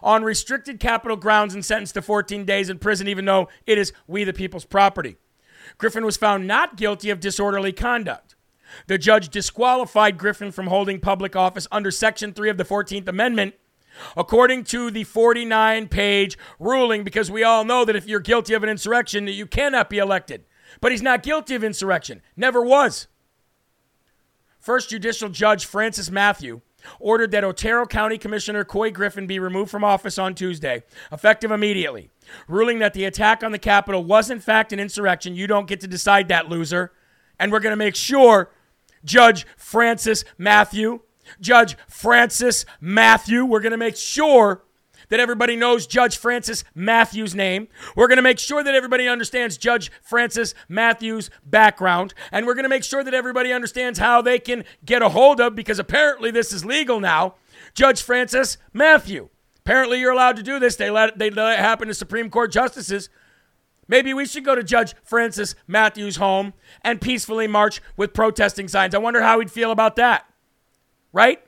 [0.01, 3.93] on restricted Capitol grounds and sentenced to 14 days in prison, even though it is
[4.07, 5.17] we the people's property.
[5.77, 8.35] Griffin was found not guilty of disorderly conduct.
[8.87, 13.53] The judge disqualified Griffin from holding public office under Section 3 of the 14th Amendment,
[14.17, 18.63] according to the 49 page ruling, because we all know that if you're guilty of
[18.63, 20.45] an insurrection, you cannot be elected.
[20.79, 23.07] But he's not guilty of insurrection, never was.
[24.59, 26.61] First Judicial Judge Francis Mathew
[26.99, 32.09] ordered that Otero County Commissioner Couy Griffin be removed from office on Tuesday, effective immediately,
[32.47, 35.35] ruling that the attack on the Capitol was in fact an insurrection.
[35.35, 36.91] You don't get to decide that, loser.
[37.39, 38.51] And we're going to make sure
[39.03, 41.01] Judge Francis Mathew,
[41.39, 44.63] Judge Francis Mathew, we're going to make sure
[45.11, 47.67] that everybody knows Judge Francis Mathews' name.
[47.95, 52.13] We're going to make sure that everybody understands Judge Francis Mathews' background.
[52.31, 55.41] And we're going to make sure that everybody understands how they can get a hold
[55.41, 57.35] of, because apparently this is legal now,
[57.73, 59.27] Judge Francis Mathew.
[59.57, 60.77] Apparently you're allowed to do this.
[60.77, 63.09] They let, they let it happen to Supreme Court justices.
[63.89, 66.53] Maybe we should go to Judge Francis Mathews' home
[66.83, 68.95] and peacefully march with protesting signs.
[68.95, 70.25] I wonder how he'd feel about that.
[71.11, 71.43] Right?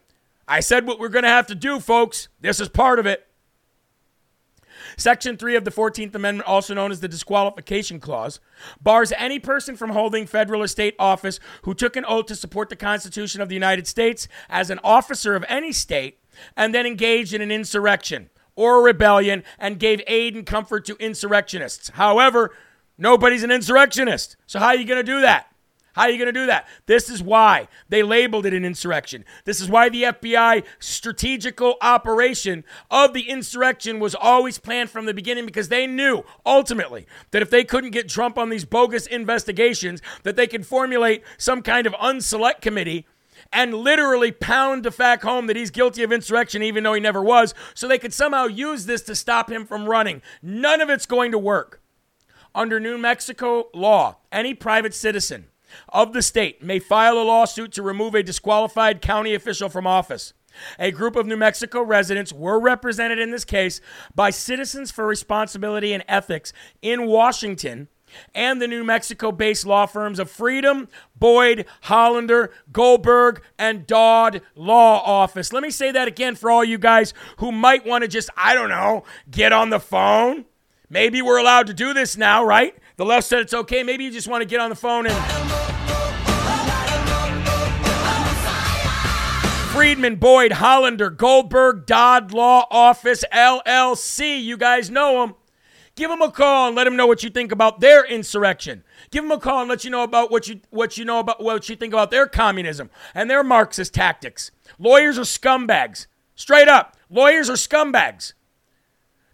[0.50, 2.28] I said what we're going to have to do, folks.
[2.42, 3.26] This is part of it.
[4.98, 8.40] Section 3 of the 14th Amendment, also known as the Disqualification Clause,
[8.82, 12.70] bars any person from holding federal or state office who took an oath to support
[12.70, 16.20] the Constitution of the United States as an officer of any state
[16.56, 20.96] and then engaged in an insurrection or a rebellion and gave aid and comfort to
[20.98, 21.90] insurrectionists.
[21.90, 22.56] However,
[22.98, 24.36] nobody's an insurrectionist.
[24.46, 25.53] So, how are you going to do that?
[25.94, 26.68] How are you going to do that?
[26.88, 29.24] This is why they labeled it an insurrection.
[29.46, 35.14] This is why the FBI strategical operation of the insurrection was always planned from the
[35.14, 40.02] beginning because they knew ultimately that if they couldn't get Trump on these bogus investigations,
[40.24, 43.06] that they could formulate some kind of unselect committee
[43.52, 47.22] and literally pound the fact home that he's guilty of insurrection even though he never
[47.22, 50.24] was so they could somehow use this to stop him from running.
[50.42, 51.82] None of it's going to work.
[52.56, 55.46] Under New Mexico law, any private citizen
[55.90, 60.34] of the state may file a lawsuit to remove a disqualified county official from office.
[60.78, 63.82] A group of New Mexico residents were represented in this case
[64.14, 67.88] by Citizens for Responsibility and Ethics in Washington
[68.36, 75.02] and the New Mexico based law firms of Freedman, Boyd, Hollander, Goldberg, and Dodd Law
[75.04, 75.52] Office.
[75.52, 78.54] Let me say that again for all you guys who might want to just, I
[78.54, 80.46] don't know, get on the phone.
[80.90, 82.76] Maybe we're allowed to do this now, right?
[82.98, 83.82] The left said it's okay.
[83.82, 85.63] Maybe you just want to get on the phone and.
[89.74, 94.40] Freedman, Boyd, Hollander, Goldberg, Dodd Law Office, LLC.
[94.40, 95.36] You guys know them.
[95.96, 98.84] Give them a call and let them know what you think about their insurrection.
[99.10, 101.44] Give them a call and let you know about what you what you know about
[101.44, 104.52] what you think about their communism and their Marxist tactics.
[104.78, 106.06] Lawyers are scumbags.
[106.36, 106.96] Straight up.
[107.10, 108.34] Lawyers are scumbags.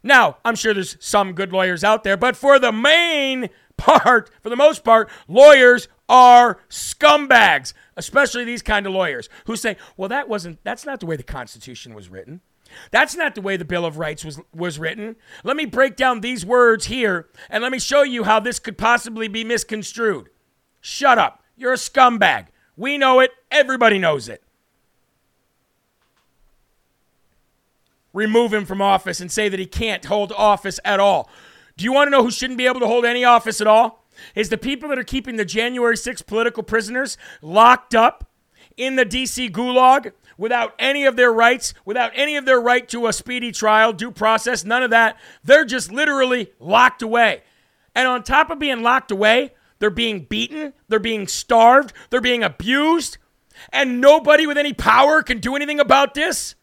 [0.04, 4.50] Now, I'm sure there's some good lawyers out there, but for the main part, for
[4.50, 10.28] the most part, lawyers are scumbags, especially these kind of lawyers who say, "Well, that
[10.28, 12.42] wasn't that's not the way the Constitution was written.
[12.92, 15.16] That's not the way the Bill of Rights was was written.
[15.44, 18.78] Let me break down these words here and let me show you how this could
[18.78, 20.30] possibly be misconstrued."
[20.82, 21.44] Shut up.
[21.56, 22.48] You're a scumbag.
[22.76, 23.32] We know it.
[23.52, 24.44] Everybody knows it.
[28.14, 31.30] Remove him from office and say that he can't hold office at all.
[31.78, 33.99] Do you want to know who shouldn't be able to hold any office at all?
[34.36, 38.30] Is the people that are keeping the January 6 political prisoners locked up
[38.78, 43.08] in the DC gulag without any of their rights, without any of their right to
[43.08, 45.18] a speedy trial, due process, none of that.
[45.44, 47.44] They're just literally locked away.
[47.94, 52.44] And on top of being locked away, they're being beaten, they're being starved, they're being
[52.44, 53.18] abused,
[53.72, 56.56] and nobody with any power can do anything about this.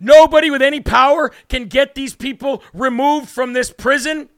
[0.00, 4.28] Nobody with any power can get these people removed from this prison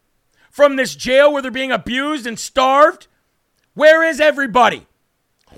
[0.54, 3.08] from this jail where they're being abused and starved?
[3.74, 4.86] Where is everybody?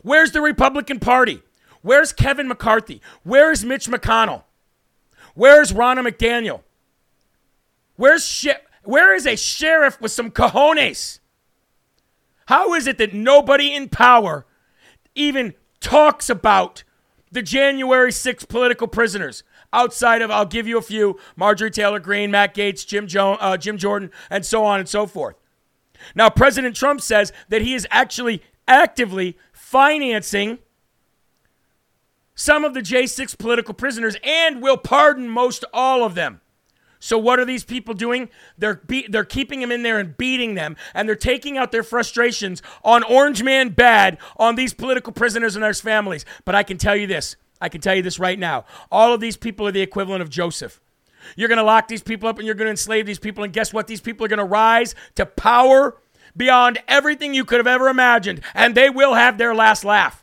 [0.01, 1.43] Where's the Republican Party?
[1.83, 3.03] Where's Kevin McCarthy?
[3.23, 4.45] Where's Mitch McConnell?
[5.35, 6.63] Where's Ronna McDaniel?
[7.97, 8.47] Where's
[8.85, 11.21] where is a sheriff with some cojones?
[12.47, 14.47] How is it that nobody in power
[15.15, 16.85] even talks about
[17.31, 19.43] the January 6 political prisoners?
[19.73, 23.57] Outside of, I'll give you a few Marjorie Taylor Greene, Matt Gaetz, Jim, jo- uh,
[23.57, 25.37] Jim Jordan, and so on and so forth.
[26.15, 30.59] Now, President Trump says that he is actually actively financing
[32.35, 36.41] some of the J6 political prisoners and will pardon most all of them.
[36.99, 38.29] So what are these people doing?
[38.59, 41.83] They're be- they're keeping them in there and beating them, and they're taking out their
[41.83, 46.25] frustrations on Orange Man Bad on these political prisoners and their families.
[46.45, 48.65] But I can tell you this: I can tell you this right now.
[48.91, 50.81] All of these people are the equivalent of Joseph.
[51.35, 53.43] You're going to lock these people up and you're going to enslave these people.
[53.43, 53.87] And guess what?
[53.87, 55.97] These people are going to rise to power
[56.37, 58.43] beyond everything you could have ever imagined.
[58.55, 60.23] And they will have their last laugh.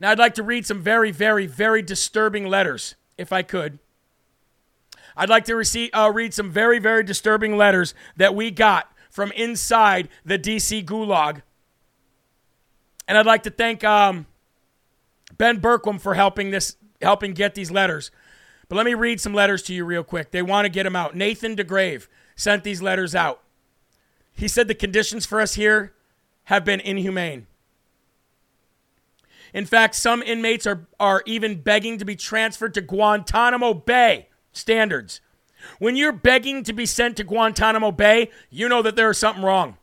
[0.00, 3.78] Now, I'd like to read some very, very, very disturbing letters, if I could.
[5.16, 9.30] I'd like to receive, uh, read some very, very disturbing letters that we got from
[9.32, 11.42] inside the DC gulag.
[13.06, 14.26] And I'd like to thank um,
[15.36, 18.10] Ben Bergquam for helping this helping get these letters.
[18.68, 20.30] But let me read some letters to you real quick.
[20.30, 21.14] They want to get them out.
[21.14, 23.42] Nathan DeGrave sent these letters out.
[24.32, 25.94] He said the conditions for us here
[26.44, 27.46] have been inhumane.
[29.52, 35.20] In fact, some inmates are, are even begging to be transferred to Guantanamo Bay standards.
[35.78, 39.44] When you're begging to be sent to Guantanamo Bay, you know that there is something
[39.44, 39.76] wrong.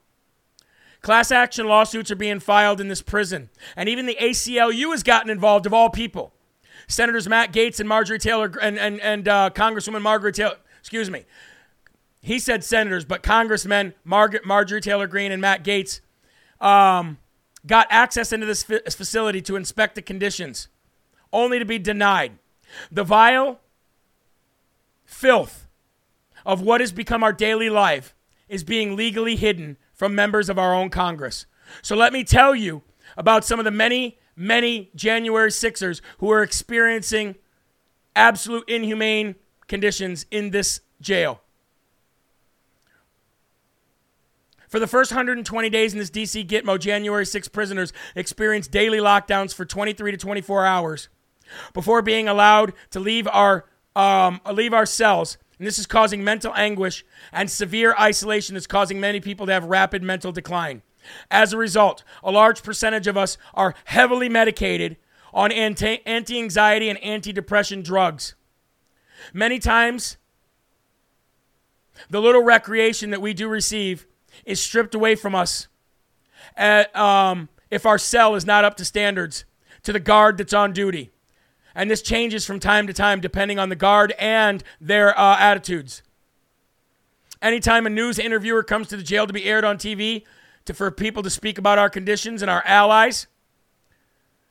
[1.02, 3.50] Class action lawsuits are being filed in this prison.
[3.76, 6.34] And even the ACLU has gotten involved, of all people.
[6.88, 11.26] Senators Matt Gaetz and Marjorie Taylor and, and, and uh, Congresswoman Margaret Taylor, excuse me.
[12.22, 16.02] He said senators, but Congressmen Margaret, Marjorie Taylor Greene and Matt Gaetz
[16.60, 17.18] um,
[17.66, 20.68] got access into this facility to inspect the conditions,
[21.34, 22.34] only to be denied.
[22.92, 23.60] The vile
[25.04, 25.68] filth
[26.46, 28.14] of what has become our daily life
[28.48, 31.46] is being legally hidden from members of our own Congress.
[31.84, 32.82] So let me tell you
[33.18, 37.36] about some of the many, many January Sixers who are experiencing
[38.16, 39.36] absolute inhumane
[39.68, 41.42] conditions in this jail.
[44.70, 49.54] For the first 120 days in this DC Gitmo, January 6 prisoners experienced daily lockdowns
[49.54, 51.10] for 23 to 24 hours
[51.74, 56.52] before being allowed to leave our um, leave our cells and this is causing mental
[56.56, 60.82] anguish and severe isolation that's causing many people to have rapid mental decline.
[61.30, 64.98] As a result, a large percentage of us are heavily medicated
[65.32, 68.34] on anti anxiety and anti depression drugs.
[69.36, 70.18] Many times,
[72.10, 74.08] the little recreation that we do receive
[74.44, 75.68] is stripped away from us
[76.58, 79.46] at, um, if our cell is not up to standards
[79.84, 81.12] to the guard that's on duty.
[81.74, 86.04] And this changes from time to time depending on the guard and their uh, attitudes.
[87.42, 90.24] Anytime a news interviewer comes to the jail to be aired on TV
[90.66, 93.28] to, for people to speak about our conditions and our allies,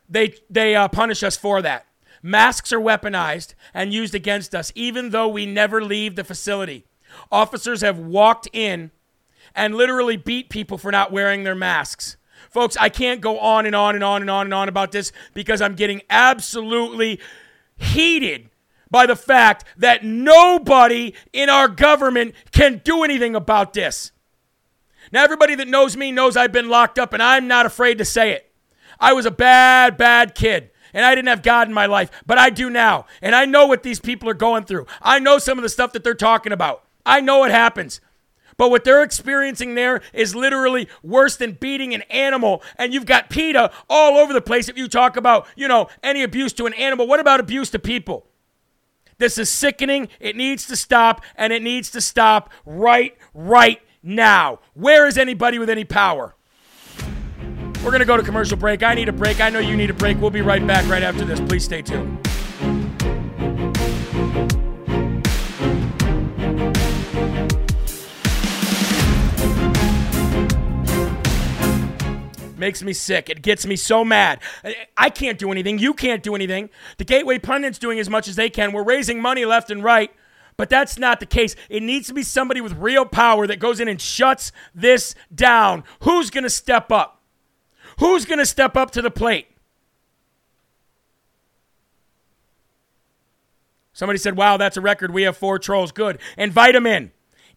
[0.09, 1.87] they, they uh, punish us for that.
[2.23, 6.85] Masks are weaponized and used against us, even though we never leave the facility.
[7.31, 8.91] Officers have walked in
[9.55, 12.17] and literally beat people for not wearing their masks.
[12.51, 15.13] Folks, I can't go on and on and on and on and on about this
[15.35, 17.21] because I'm getting absolutely
[17.77, 18.51] heated
[18.91, 24.11] by the fact that nobody in our government can do anything about this.
[25.13, 28.05] Now, everybody that knows me knows I've been locked up, and I'm not afraid to
[28.05, 28.53] say it.
[28.99, 32.37] I was a bad, bad kid, and I didn't have God in my life, but
[32.37, 33.07] I do now.
[33.23, 34.87] And I know what these people are going through.
[35.01, 36.85] I know some of the stuff that they're talking about.
[37.07, 38.01] I know it happens.
[38.61, 42.63] But what they're experiencing there is literally worse than beating an animal.
[42.77, 46.23] And you've got PETA all over the place if you talk about, you know, any
[46.23, 47.07] abuse to an animal.
[47.07, 48.27] What about abuse to people?
[49.17, 50.09] This is sickening.
[50.21, 54.59] It needs to stop, and it needs to stop right, right now.
[54.75, 56.35] Where is anybody with any power?
[57.83, 58.83] We're going to go to commercial break.
[58.83, 59.41] I need a break.
[59.41, 60.21] I know you need a break.
[60.21, 61.41] We'll be right back right after this.
[61.41, 62.19] Please stay tuned.
[72.61, 73.31] Makes me sick.
[73.31, 74.39] It gets me so mad.
[74.95, 75.79] I can't do anything.
[75.79, 76.69] You can't do anything.
[76.99, 78.73] The Gateway Pundit's doing as much as they can.
[78.73, 80.13] We're raising money left and right.
[80.59, 81.57] But that's not the case.
[81.71, 85.85] It needs to be somebody with real power that goes in and shuts this down.
[86.01, 87.23] Who's going to step up?
[87.99, 89.47] Who's going to step up to the plate?
[93.95, 95.15] Somebody said, Wow, that's a record.
[95.15, 95.93] We have four trolls.
[95.93, 96.19] Good.
[96.37, 97.11] Invite them in.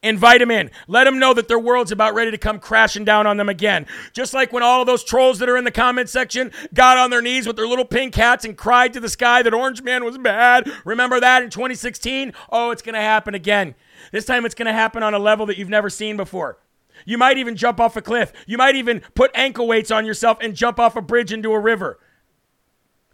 [0.03, 0.69] Invite them in.
[0.89, 3.87] Let them know that their world's about ready to come crashing down on them again.
[4.11, 7.09] Just like when all of those trolls that are in the comment section got on
[7.09, 10.03] their knees with their little pink hats and cried to the sky that Orange Man
[10.03, 10.69] was bad.
[10.83, 12.33] Remember that in 2016?
[12.51, 13.75] Oh, it's going to happen again.
[14.11, 16.59] This time it's going to happen on a level that you've never seen before.
[17.05, 18.33] You might even jump off a cliff.
[18.45, 21.59] You might even put ankle weights on yourself and jump off a bridge into a
[21.59, 21.97] river.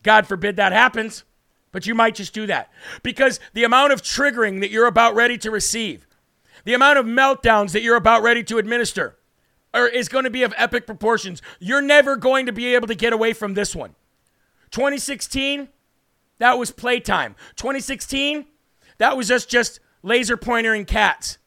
[0.01, 1.23] God forbid that happens,
[1.71, 2.71] but you might just do that.
[3.03, 6.07] Because the amount of triggering that you're about ready to receive,
[6.65, 9.17] the amount of meltdowns that you're about ready to administer
[9.73, 11.41] are, is going to be of epic proportions.
[11.59, 13.95] You're never going to be able to get away from this one.
[14.71, 15.69] 2016,
[16.39, 17.35] that was playtime.
[17.55, 18.45] 2016,
[18.97, 21.37] that was just just laser pointering cats.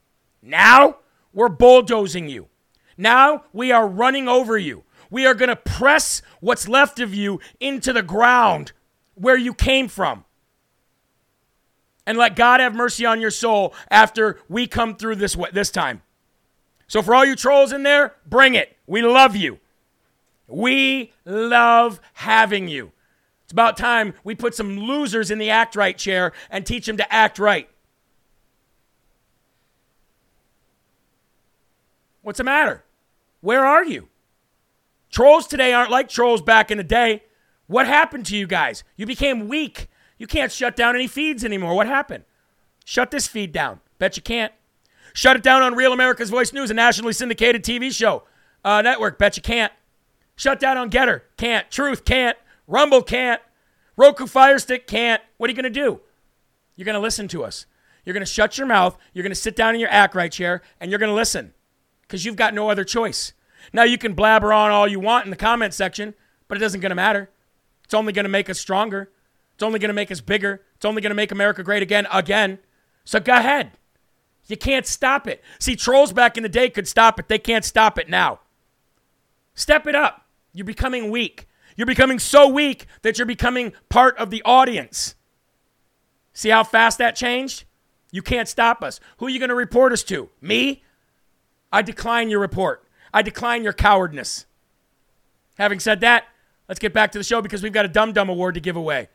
[0.43, 0.99] Now,
[1.33, 2.49] we're bulldozing you.
[2.97, 4.85] Now, we are running over you.
[5.11, 8.73] We are going to press what's left of you into the ground
[9.15, 10.25] where you came from
[12.07, 15.71] and let God have mercy on your soul after we come through this way, this
[15.71, 16.03] time.
[16.87, 18.77] So for all you trolls in there, bring it.
[18.87, 19.59] We love you.
[20.47, 22.93] We love having you.
[23.45, 26.97] It's about time we put some losers in the act right chair and teach them
[26.99, 27.69] to act right.
[32.23, 32.85] What's the matter?
[33.41, 34.09] Where are you?
[35.11, 37.25] Trolls today aren't like trolls back in the day.
[37.67, 38.85] What happened to you guys?
[38.97, 39.89] You became weak.
[40.23, 41.75] You can't shut down any feeds anymore.
[41.75, 42.23] What happened?
[42.85, 43.81] Shut this feed down.
[43.99, 44.53] Bet you can't.
[45.15, 48.23] Shut it down on Real America's Voice News, a nationally syndicated TV show
[48.65, 49.19] uh, network.
[49.19, 49.73] Bet you can't.
[50.37, 51.23] Shut down on Gettr.
[51.37, 51.69] Can't.
[51.73, 52.39] Truth can't.
[52.69, 53.43] Rumble can't.
[53.97, 55.21] Roku Fire Stick can't.
[55.39, 56.01] What are you going to do?
[56.77, 57.67] You're going to listen to us.
[58.05, 58.97] You're going to shut your mouth.
[59.13, 61.53] You're going to sit down in your act right chair and you're going to listen
[62.03, 63.33] because you've got no other choice.
[63.73, 66.15] Now you can blabber on all you want in the comment section,
[66.47, 67.29] but it doesn't going to matter.
[67.83, 69.11] It's only going to make us stronger.
[69.63, 70.61] It's only going to make us bigger.
[70.75, 72.59] It's only going to make America great again, again.
[73.05, 73.71] So go ahead.
[74.49, 75.41] You can't stop it.
[75.61, 77.29] See, trolls back in the day could stop it.
[77.29, 78.41] They can't stop it now.
[79.55, 80.27] Step it up.
[80.53, 81.47] You're becoming weak.
[81.77, 85.15] You're becoming so weak that you're becoming part of the audience.
[86.33, 87.63] See how fast that changed?
[88.11, 88.99] You can't stop us.
[89.19, 90.29] Who are you going to report us to?
[90.41, 90.83] Me?
[91.71, 92.85] I decline your report.
[93.15, 94.45] I decline your cowardness.
[95.57, 96.25] Having said that,
[96.69, 98.75] let's get back to the show because we've got a Dum Dum Award to give
[98.75, 99.09] away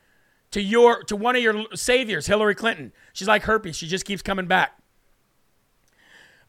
[0.52, 2.94] to your to one of your saviors, Hillary Clinton.
[3.14, 3.76] She's like herpes.
[3.76, 4.78] She just keeps coming back.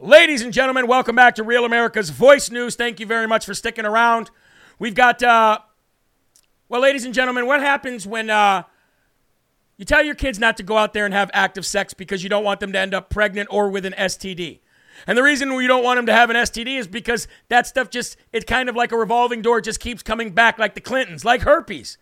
[0.00, 2.76] Ladies and gentlemen, welcome back to Real America's Voice News.
[2.76, 4.30] Thank you very much for sticking around.
[4.78, 5.58] We've got, uh,
[6.68, 8.62] well, ladies and gentlemen, what happens when uh,
[9.76, 12.28] you tell your kids not to go out there and have active sex because you
[12.28, 14.60] don't want them to end up pregnant or with an STD?
[15.08, 17.90] And the reason we don't want them to have an STD is because that stuff
[17.90, 21.24] just, it's kind of like a revolving door, just keeps coming back like the Clintons,
[21.24, 21.98] like herpes.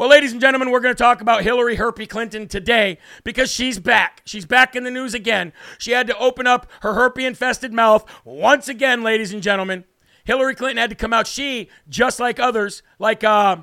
[0.00, 3.78] Well, ladies and gentlemen, we're going to talk about Hillary Herpy Clinton today because she's
[3.78, 4.22] back.
[4.24, 5.52] She's back in the news again.
[5.76, 9.84] She had to open up her herpy infested mouth once again, ladies and gentlemen.
[10.24, 11.26] Hillary Clinton had to come out.
[11.26, 13.58] She, just like others, like uh,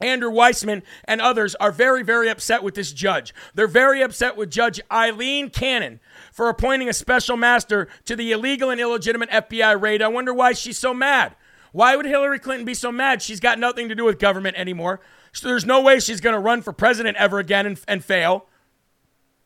[0.00, 3.34] Andrew Weissmann and others, are very, very upset with this judge.
[3.54, 6.00] They're very upset with Judge Eileen Cannon
[6.32, 10.00] for appointing a special master to the illegal and illegitimate FBI raid.
[10.00, 11.36] I wonder why she's so mad.
[11.72, 13.20] Why would Hillary Clinton be so mad?
[13.20, 15.00] She's got nothing to do with government anymore.
[15.32, 18.46] So there's no way she's going to run for president ever again and, and fail.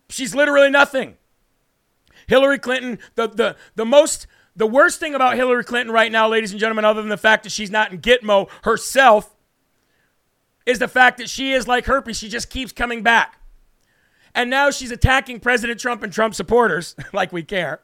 [0.09, 1.17] She's literally nothing.
[2.27, 4.27] Hillary Clinton, the, the, the most,
[4.57, 7.43] the worst thing about Hillary Clinton right now, ladies and gentlemen, other than the fact
[7.45, 9.35] that she's not in Gitmo herself,
[10.67, 12.17] is the fact that she is like herpes.
[12.17, 13.39] She just keeps coming back.
[14.35, 17.81] And now she's attacking President Trump and Trump supporters, like we care.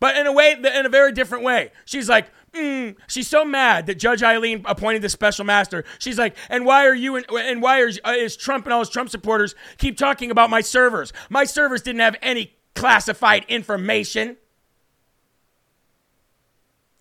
[0.00, 1.72] But in a way, in a very different way.
[1.84, 2.96] She's like, mm.
[3.06, 5.84] she's so mad that Judge Eileen appointed the special master.
[5.98, 8.80] She's like, and why are you and, and why is, uh, is Trump and all
[8.80, 11.12] his Trump supporters keep talking about my servers?
[11.28, 14.36] My servers didn't have any classified information.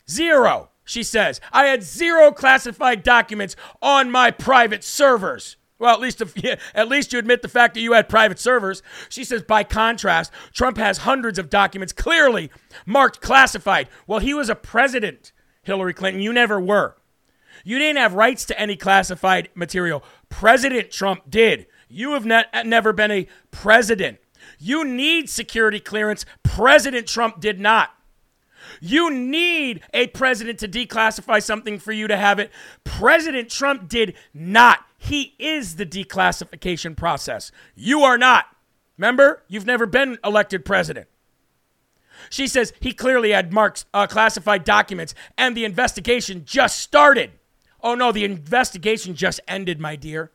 [0.10, 1.42] Zero, she says.
[1.52, 5.58] I had zero classified documents on my private servers.
[5.80, 8.40] Well, at least if, yeah, at least you admit the fact that you had private
[8.40, 8.82] servers.
[9.10, 12.52] She says, by contrast, Trump has hundreds of documents clearly
[12.86, 13.90] marked classified.
[14.06, 15.32] Well, he was a president,
[15.68, 16.22] Hillary Clinton.
[16.22, 16.96] You never were.
[17.64, 20.04] You didn't have rights to any classified material.
[20.30, 21.68] President Trump did.
[21.90, 24.20] You have ne- uh, never been a president.
[24.58, 26.26] You need security clearance.
[26.44, 27.92] President Trump did not.
[28.80, 32.52] You need a president to declassify something for you to have it.
[32.84, 34.86] President Trump did not.
[34.98, 37.52] He is the declassification process.
[37.76, 38.46] You are not.
[38.98, 41.08] Remember, you've never been elected president.
[42.30, 47.32] She says he clearly had marked uh, classified documents and the investigation just started.
[47.82, 50.32] Oh no, the investigation just ended, my dear.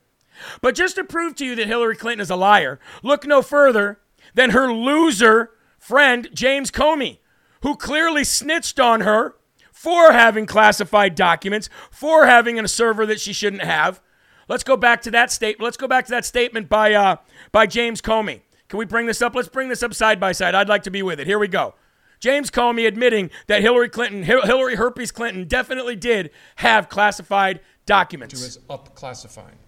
[0.60, 4.00] But just to prove to you that Hillary Clinton is a liar, look no further
[4.34, 7.18] than her loser friend, James Comey,
[7.62, 9.36] who clearly snitched on her
[9.72, 14.00] for having classified documents, for having a server that she shouldn't have.
[14.48, 15.64] Let's go back to that statement.
[15.64, 17.16] Let's go back to that statement by uh,
[17.50, 18.42] by James Comey.
[18.72, 19.34] Can we bring this up?
[19.34, 20.54] Let's bring this up side by side.
[20.54, 21.26] I'd like to be with it.
[21.26, 21.74] Here we go.
[22.20, 28.32] James Comey admitting that Hillary Clinton, Hillary Herpes Clinton, definitely did have classified documents.
[28.32, 29.58] To his up classifying.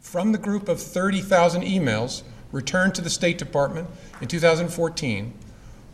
[0.00, 3.88] From the group of 30,000 emails returned to the State Department
[4.20, 5.32] in 2014,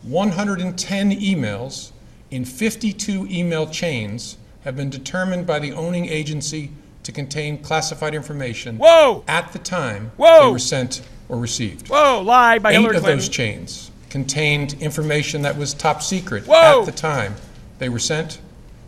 [0.01, 1.91] 110 emails
[2.31, 6.71] in 52 email chains have been determined by the owning agency
[7.03, 9.23] to contain classified information Whoa!
[9.27, 10.45] at the time Whoa!
[10.45, 11.87] they were sent or received.
[11.87, 13.19] Whoa, lie by Eight Hillary of Clinton.
[13.19, 16.79] those chains contained information that was top secret Whoa!
[16.81, 17.35] at the time
[17.77, 18.39] they were sent.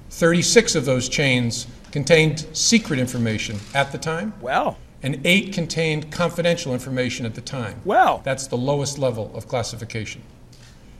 [0.10, 6.74] 36 of those chains contained secret information at the time, well, and eight contained confidential
[6.74, 7.80] information at the time.
[7.86, 8.22] well.
[8.24, 10.22] That's the lowest level of classification.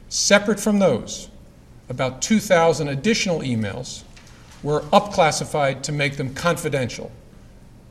[0.10, 1.30] Separate from those,
[1.90, 4.04] about 2,000 additional emails
[4.64, 7.12] were upclassified to make them confidential.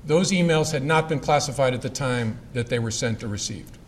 [0.05, 3.79] Those emails had not been classified at the time that they were sent or received.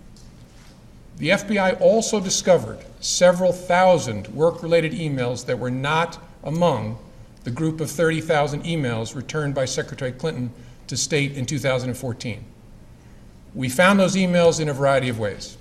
[1.16, 6.98] The FBI also discovered several thousand work related emails that were not among
[7.44, 10.52] the group of 30,000 emails returned by Secretary Clinton
[10.86, 12.44] to state in 2014.
[13.54, 15.56] We found those emails in a variety of ways.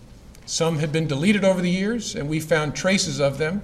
[0.46, 3.62] Some had been deleted over the years, and we found traces of them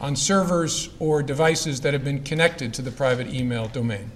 [0.00, 4.10] on servers or devices that have been connected to the private email domain.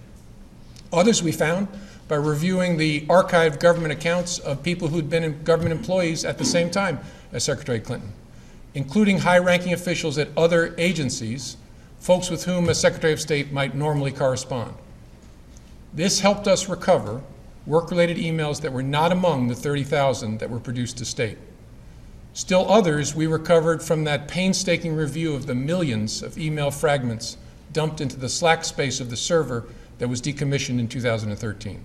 [0.92, 1.68] Others we found
[2.08, 6.70] by reviewing the archived government accounts of people who'd been government employees at the same
[6.70, 7.00] time
[7.32, 8.12] as Secretary Clinton,
[8.74, 11.56] including high ranking officials at other agencies,
[12.00, 14.74] folks with whom a Secretary of State might normally correspond.
[15.94, 17.22] This helped us recover
[17.66, 21.38] work related emails that were not among the 30,000 that were produced to state.
[22.34, 27.36] Still others we recovered from that painstaking review of the millions of email fragments
[27.72, 29.66] dumped into the slack space of the server
[29.98, 31.82] that was decommissioned in 2013.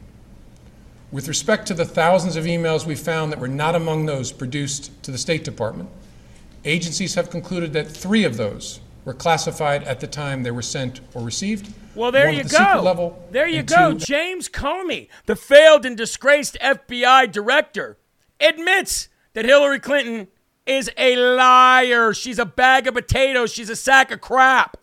[1.12, 4.92] With respect to the thousands of emails we found that were not among those produced
[5.04, 5.90] to the State Department,
[6.66, 11.00] agencies have concluded that three of those were classified at the time they were sent
[11.14, 11.74] or received.
[11.96, 12.82] Well, there one you the go.
[12.84, 13.94] level, there you go.
[13.94, 17.98] two- James Comey, the failed and disgraced FBI director,
[18.42, 20.28] admits that Hillary Clinton
[20.66, 22.14] is a liar.
[22.14, 23.54] She's a bag of potatoes.
[23.54, 24.76] She's a sack of crap.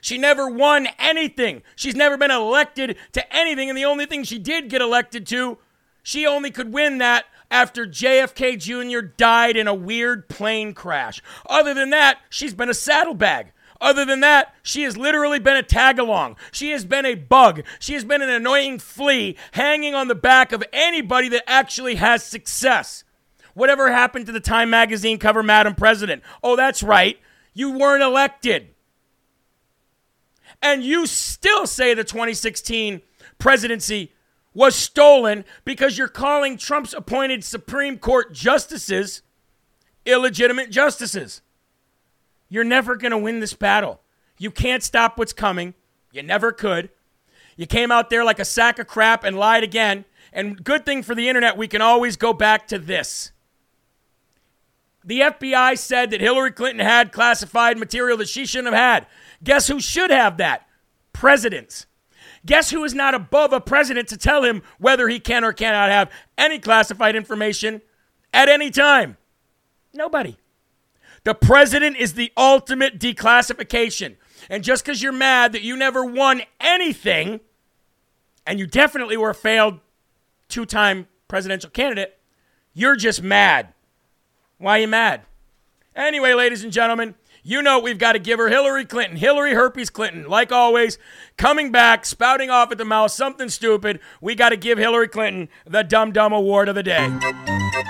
[0.00, 1.62] She never won anything.
[1.74, 3.68] She's never been elected to anything.
[3.68, 5.58] And the only thing she did get elected to,
[6.06, 9.00] she only could win that after JFK Jr.
[9.00, 11.20] died in a weird plane crash.
[11.50, 13.48] Other than that, she's been a saddlebag.
[13.80, 16.36] Other than that, she has literally been a tag along.
[16.52, 17.64] She has been a bug.
[17.80, 22.22] She has been an annoying flea hanging on the back of anybody that actually has
[22.22, 23.02] success.
[23.54, 26.22] Whatever happened to the Time magazine cover Madam President?
[26.40, 27.18] Oh, that's right.
[27.52, 28.68] You weren't elected.
[30.62, 33.02] And you still say the 2016
[33.38, 34.12] presidency
[34.56, 39.20] was stolen because you're calling Trump's appointed Supreme Court justices
[40.06, 41.42] illegitimate justices.
[42.48, 44.00] You're never going to win this battle.
[44.38, 45.74] You can't stop what's coming.
[46.10, 46.88] You never could.
[47.56, 50.06] You came out there like a sack of crap and lied again.
[50.32, 53.32] And good thing for the internet, we can always go back to this.
[55.04, 59.06] The FBI said that Hillary Clinton had classified material that she shouldn't have had.
[59.44, 60.66] Guess who should have that?
[61.12, 61.86] Presidents.
[62.46, 65.90] Guess who is not above a president to tell him whether he can or cannot
[65.90, 67.82] have any classified information
[68.32, 69.16] at any time?
[69.92, 70.36] Nobody.
[71.24, 74.16] The president is the ultimate declassification.
[74.48, 77.40] And just because you're mad that you never won anything,
[78.46, 79.80] and you definitely were a failed
[80.48, 82.16] two time presidential candidate,
[82.72, 83.74] you're just mad.
[84.58, 85.22] Why are you mad?
[85.96, 87.16] Anyway, ladies and gentlemen,
[87.46, 90.98] you know we've got to give her Hillary Clinton, Hillary Herpes Clinton, like always,
[91.36, 94.00] coming back, spouting off at the mouth, something stupid.
[94.20, 97.06] We got to give Hillary Clinton the Dumb Dumb Award of the day.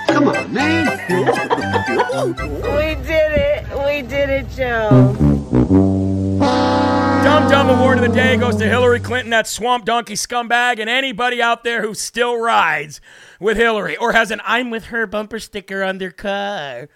[0.08, 0.86] Come on, man.
[2.36, 3.66] we did it.
[3.86, 5.16] We did it, Joe.
[7.24, 10.90] Dumb Dumb Award of the Day goes to Hillary Clinton, that swamp donkey scumbag, and
[10.90, 13.00] anybody out there who still rides
[13.40, 16.90] with Hillary or has an I'm with her bumper sticker on their car.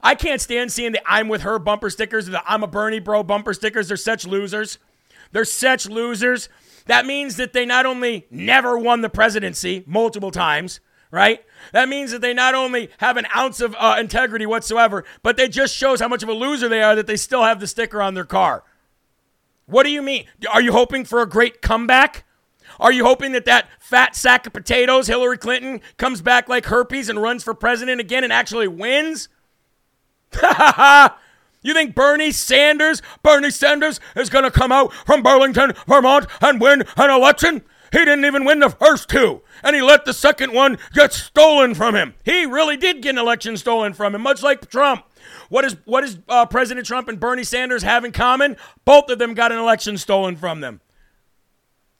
[0.00, 3.00] I can't stand seeing the I'm with her bumper stickers or the I'm a Bernie
[3.00, 3.88] bro bumper stickers.
[3.88, 4.78] They're such losers.
[5.32, 6.48] They're such losers.
[6.86, 10.80] That means that they not only never won the presidency multiple times,
[11.10, 11.44] right?
[11.72, 15.48] That means that they not only have an ounce of uh, integrity whatsoever, but they
[15.48, 18.00] just shows how much of a loser they are that they still have the sticker
[18.00, 18.64] on their car.
[19.66, 20.24] What do you mean?
[20.50, 22.24] Are you hoping for a great comeback?
[22.80, 27.08] Are you hoping that that fat sack of potatoes, Hillary Clinton, comes back like herpes
[27.08, 29.28] and runs for president again and actually wins?
[31.62, 36.60] you think Bernie Sanders, Bernie Sanders is going to come out from Burlington, Vermont and
[36.60, 37.62] win an election?
[37.90, 41.74] He didn't even win the first two, and he let the second one get stolen
[41.74, 42.14] from him.
[42.22, 45.04] He really did get an election stolen from him, much like Trump.
[45.48, 48.56] What is what does uh, President Trump and Bernie Sanders have in common?
[48.84, 50.80] Both of them got an election stolen from them.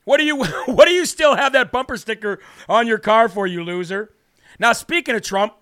[0.05, 3.47] What do you what do you still have that bumper sticker on your car for,
[3.47, 4.13] you loser?
[4.59, 5.55] Now, speaking of Trump,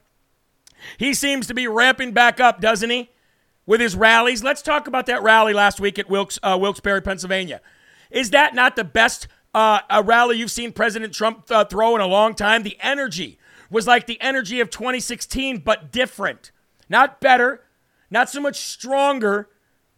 [0.98, 3.10] he seems to be ramping back up, doesn't he?
[3.64, 4.44] With his rallies.
[4.44, 7.60] Let's talk about that rally last week at Wilkes, uh, Wilkes-Barre, Pennsylvania.
[8.10, 12.00] Is that not the best uh, a rally you've seen President Trump uh, throw in
[12.00, 12.62] a long time?
[12.62, 13.38] The energy
[13.70, 16.52] was like the energy of 2016, but different.
[16.88, 17.64] Not better,
[18.10, 19.48] not so much stronger,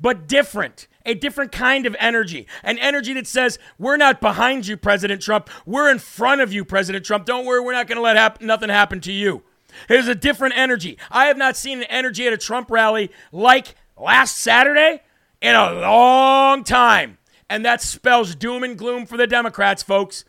[0.01, 0.89] but different.
[1.05, 2.47] A different kind of energy.
[2.63, 5.49] An energy that says, We're not behind you, President Trump.
[5.65, 7.25] We're in front of you, President Trump.
[7.25, 9.43] Don't worry, we're not going to let hap- nothing happen to you.
[9.89, 10.99] There's a different energy.
[11.11, 15.03] I have not seen an energy at a Trump rally like last Saturday
[15.41, 17.19] in a long time.
[17.51, 20.25] And that spells doom and gloom for the Democrats, folks.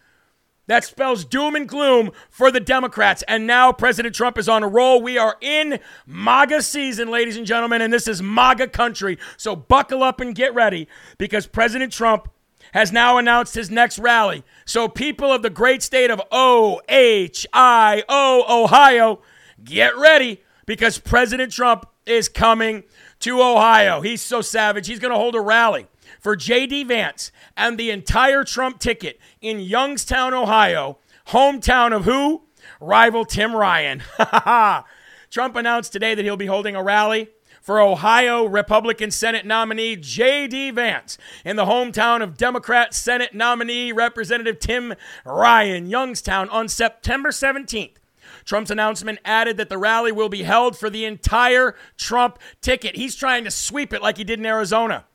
[0.68, 3.24] That spells doom and gloom for the Democrats.
[3.28, 5.02] And now President Trump is on a roll.
[5.02, 9.18] We are in MAGA season, ladies and gentlemen, and this is MAGA country.
[9.36, 10.88] So buckle up and get ready
[11.18, 12.30] because President Trump
[12.74, 14.43] has now announced his next rally.
[14.66, 19.22] So, people of the great state of O H I O, Ohio,
[19.64, 22.84] get ready because President Trump is coming
[23.20, 24.01] to Ohio.
[24.01, 24.88] He's so savage.
[24.88, 25.88] He's going to hold a rally
[26.20, 26.84] for J.D.
[26.86, 30.97] Vance and the entire Trump ticket in Youngstown, Ohio,
[31.28, 32.43] hometown of who?
[32.80, 34.03] Rival Tim Ryan.
[35.30, 37.30] Trump announced today that he'll be holding a rally
[37.62, 40.72] for Ohio Republican Senate nominee J.D.
[40.72, 44.95] Vance in the hometown of Democrat Senate nominee Representative Tim
[45.26, 47.97] Ryan, Youngstown, on September 17th.
[48.46, 52.96] Trump's announcement added that the rally will be held for the entire Trump ticket.
[52.96, 55.06] He's trying to sweep it like he did in Arizona.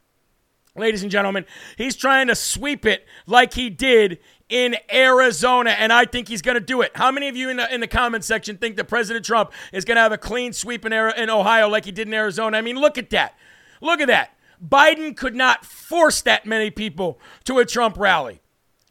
[0.77, 1.45] Ladies and gentlemen,
[1.77, 4.19] he's trying to sweep it like he did
[4.49, 6.91] in Arizona, and I think he's going to do it.
[6.97, 9.85] How many of you in the, in the comment section think that President Trump is
[9.85, 12.59] going to have a clean sweep in, in Ohio like he did in Arizona?
[12.59, 13.35] I mean, look at that.
[13.81, 14.37] Look at that.
[14.65, 18.41] Biden could not force that many people to a Trump rally.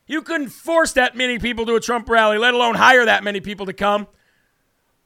[0.07, 3.39] You couldn't force that many people to a Trump rally, let alone hire that many
[3.39, 4.07] people to come.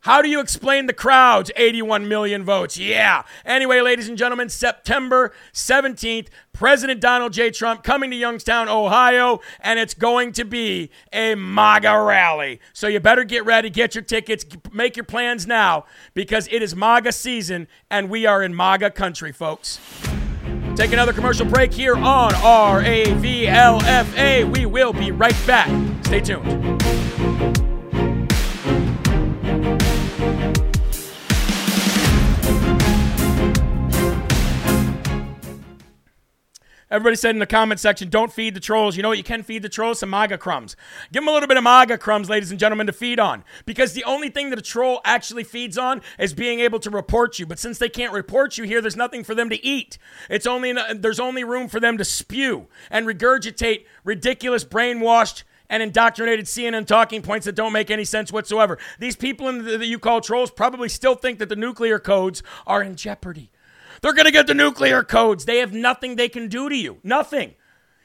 [0.08, 1.52] How do you explain the crowds?
[1.58, 2.78] 81 million votes.
[2.78, 3.24] Yeah.
[3.44, 7.52] Anyway, ladies and gentlemen, September 17th, President Donald J.
[7.52, 12.62] Trump coming to Youngstown, Ohio, and it's going to be a MAGA rally.
[12.72, 15.84] So you better get ready, get your tickets, make your plans now
[16.14, 19.78] because it is MAGA season and we are in MAGA country, folks.
[20.78, 23.30] Take another commercial break here on RAVLFA.
[24.56, 25.68] We will be right back.
[26.06, 27.07] Stay tuned.
[36.90, 38.96] Everybody said in the comment section, don't feed the trolls.
[38.96, 39.18] You know what?
[39.18, 40.78] You can feed the trolls some MAGA crumbs.
[41.12, 43.44] Give them a little bit of MAGA crumbs, ladies and gentlemen, to feed on.
[43.66, 47.40] Because the only thing that a troll actually feeds on is being able to report
[47.40, 47.46] you.
[47.46, 49.98] But since they can't report you here, there's nothing for them to eat.
[50.30, 56.46] It's only there's only room for them to spew and regurgitate ridiculous, brainwashed, and indoctrinated
[56.46, 58.78] CNN talking points that don't make any sense whatsoever.
[59.00, 62.82] These people the, that you call trolls probably still think that the nuclear codes are
[62.82, 63.52] in jeopardy.
[64.02, 65.46] They're going to get the nuclear codes.
[65.46, 67.00] They have nothing they can do to you.
[67.04, 67.56] Nothing.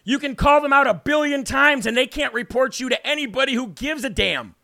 [0.04, 3.54] You can call them out a billion times and they can't report you to anybody
[3.54, 4.54] who gives a damn.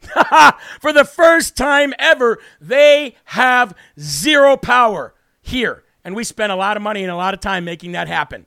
[0.80, 5.84] For the first time ever, they have zero power here.
[6.02, 8.46] And we spent a lot of money and a lot of time making that happen.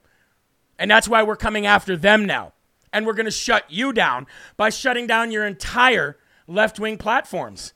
[0.79, 2.53] And that's why we're coming after them now.
[2.91, 4.27] And we're going to shut you down
[4.57, 6.17] by shutting down your entire
[6.47, 7.73] left wing platforms.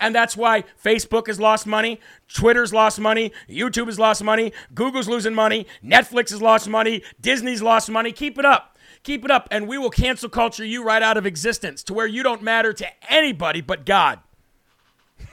[0.00, 2.00] And that's why Facebook has lost money,
[2.32, 7.62] Twitter's lost money, YouTube has lost money, Google's losing money, Netflix has lost money, Disney's
[7.62, 8.10] lost money.
[8.10, 8.78] Keep it up.
[9.02, 12.06] Keep it up, and we will cancel culture you right out of existence to where
[12.06, 14.18] you don't matter to anybody but God.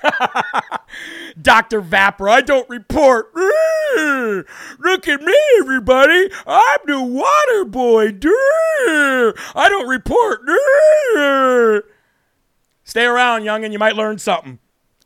[1.42, 1.82] Dr.
[1.82, 3.32] Vapor, I don't report.
[3.36, 6.30] Look at me, everybody.
[6.46, 8.08] I'm the water boy.
[9.56, 10.42] I don't report.
[12.88, 14.60] Stay around, young, and you might learn something.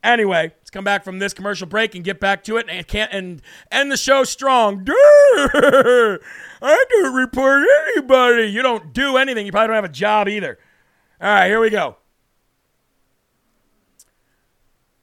[0.04, 3.12] Anyway, let's come back from this commercial break and get back to it and can't
[3.12, 4.86] and end the show strong.
[4.88, 6.18] I
[6.62, 8.44] don't report anybody.
[8.44, 9.48] You don't do anything.
[9.48, 10.60] You probably don't have a job either.
[11.20, 11.98] All right, here we go.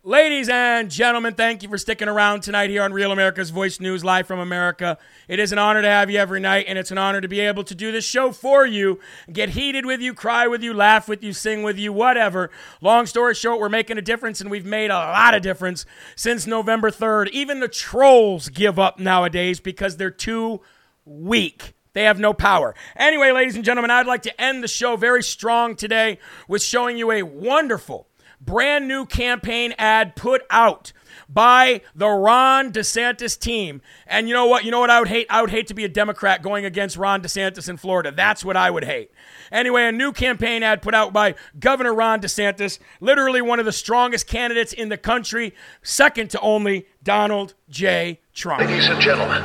[0.09, 4.03] Ladies and gentlemen, thank you for sticking around tonight here on Real America's Voice News,
[4.03, 4.97] live from America.
[5.29, 7.41] It is an honor to have you every night, and it's an honor to be
[7.41, 9.01] able to do this show for you,
[9.31, 12.49] get heated with you, cry with you, laugh with you, sing with you, whatever.
[12.81, 15.85] Long story short, we're making a difference, and we've made a lot of difference
[16.17, 17.29] since November 3rd.
[17.33, 20.63] Even the trolls give up nowadays because they're too
[21.05, 21.75] weak.
[21.93, 22.75] They have no power.
[22.97, 26.97] Anyway, ladies and gentlemen, I'd like to end the show very strong today with showing
[26.97, 28.09] you a wonderful
[28.41, 30.93] brand new campaign ad put out
[31.29, 33.83] by the Ron DeSantis team.
[34.07, 34.65] And you know what?
[34.65, 35.27] You know what I would hate?
[35.29, 38.11] I would hate to be a Democrat going against Ron DeSantis in Florida.
[38.11, 39.11] That's what I would hate.
[39.53, 43.73] Anyway, a new campaign ad put out by Governor Ron DeSantis, literally one of the
[43.73, 48.21] strongest candidates in the country, second to only Donald J.
[48.35, 48.61] Trump.
[48.61, 49.43] Ladies and gentlemen,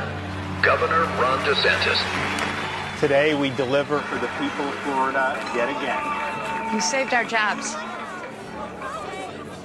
[0.62, 3.00] Governor Ron DeSantis.
[3.00, 6.74] Today we deliver for the people of Florida yet again.
[6.74, 7.74] You saved our jobs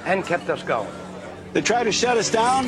[0.06, 0.92] and kept us going.
[1.54, 2.68] They tried to shut us down,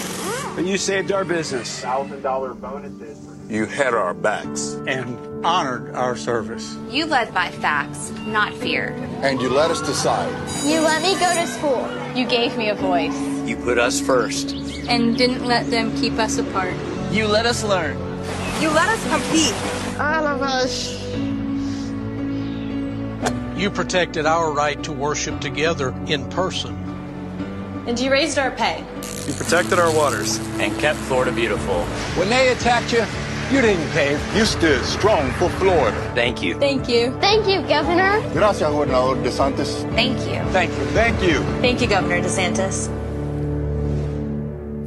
[0.56, 1.82] but you saved our business.
[1.82, 3.20] Thousand dollar bonuses.
[3.50, 6.78] You had our backs and honored our service.
[6.90, 8.92] You led by facts, not fear.
[9.22, 10.32] And you let us decide.
[10.64, 11.90] You let me go to school.
[12.16, 13.20] You gave me a voice.
[13.48, 14.52] You put us first.
[14.88, 16.76] And didn't let them keep us apart.
[17.12, 17.98] You let us learn.
[18.62, 19.54] You let us compete.
[20.00, 20.98] All of us.
[23.60, 26.81] You protected our right to worship together in person.
[27.88, 28.84] And you raised our pay.
[29.28, 30.38] You protected our waters.
[30.60, 31.84] And kept Florida beautiful.
[32.16, 33.04] When they attacked you,
[33.52, 34.20] you didn't cave.
[34.36, 35.98] You stood strong for Florida.
[36.16, 36.58] Thank you.
[36.60, 37.12] Thank you.
[37.20, 38.22] Thank you, Governor.
[38.34, 39.90] Gracias, Gobernador DeSantis.
[39.96, 40.42] Thank you.
[40.52, 40.86] Thank you.
[40.94, 41.40] Thank you.
[41.60, 43.01] Thank you, Governor DeSantis.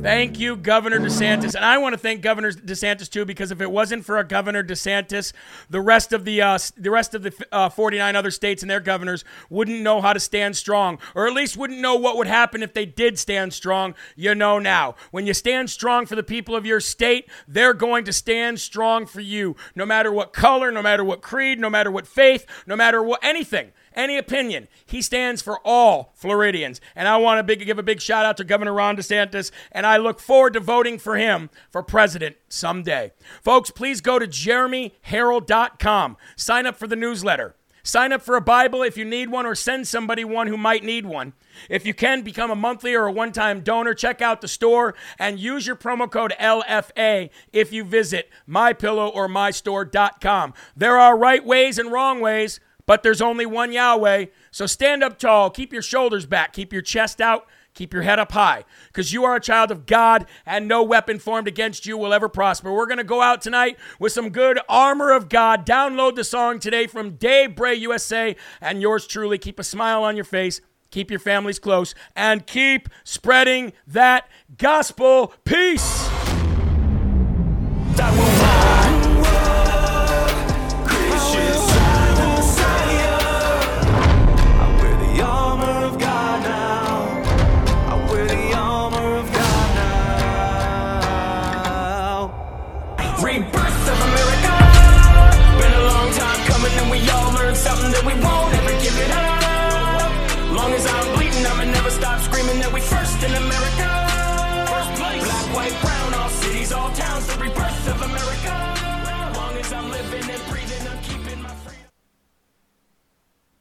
[0.05, 1.55] Thank you, Governor DeSantis.
[1.55, 4.62] And I want to thank Governor DeSantis too, because if it wasn't for a Governor
[4.62, 5.32] DeSantis,
[5.70, 8.80] the rest of the uh, the rest of the uh, 49 other states and their
[8.80, 12.62] governors wouldn't know how to stand strong, or at least wouldn't know what would happen
[12.62, 13.94] if they did stand strong.
[14.14, 14.94] You know now.
[15.11, 19.07] When you stand strong for the people of your state, they're going to stand strong
[19.07, 22.76] for you, no matter what color, no matter what creed, no matter what faith, no
[22.76, 24.68] matter what anything any opinion.
[24.84, 26.80] He stands for all Floridians.
[26.95, 29.86] And I want to big, give a big shout out to Governor Ron DeSantis, and
[29.86, 33.12] I look forward to voting for him for president someday.
[33.42, 36.16] Folks, please go to jeremyherrell.com.
[36.36, 37.55] Sign up for the newsletter.
[37.86, 40.82] Sign up for a Bible if you need one, or send somebody one who might
[40.82, 41.34] need one.
[41.68, 43.92] If you can, become a monthly or a one time donor.
[43.92, 49.28] Check out the store and use your promo code LFA if you visit mypillow or
[49.28, 50.55] mystore.com.
[50.74, 52.59] There are right ways and wrong ways.
[52.87, 54.26] But there's only one Yahweh.
[54.51, 58.18] So stand up tall, keep your shoulders back, keep your chest out, keep your head
[58.18, 61.97] up high, because you are a child of God and no weapon formed against you
[61.97, 62.72] will ever prosper.
[62.72, 65.66] We're going to go out tonight with some good armor of God.
[65.66, 69.39] Download the song today from Dave Bray USA and yours truly.
[69.39, 70.61] Keep a smile on your face,
[70.91, 75.32] keep your families close, and keep spreading that gospel.
[75.45, 76.09] Peace.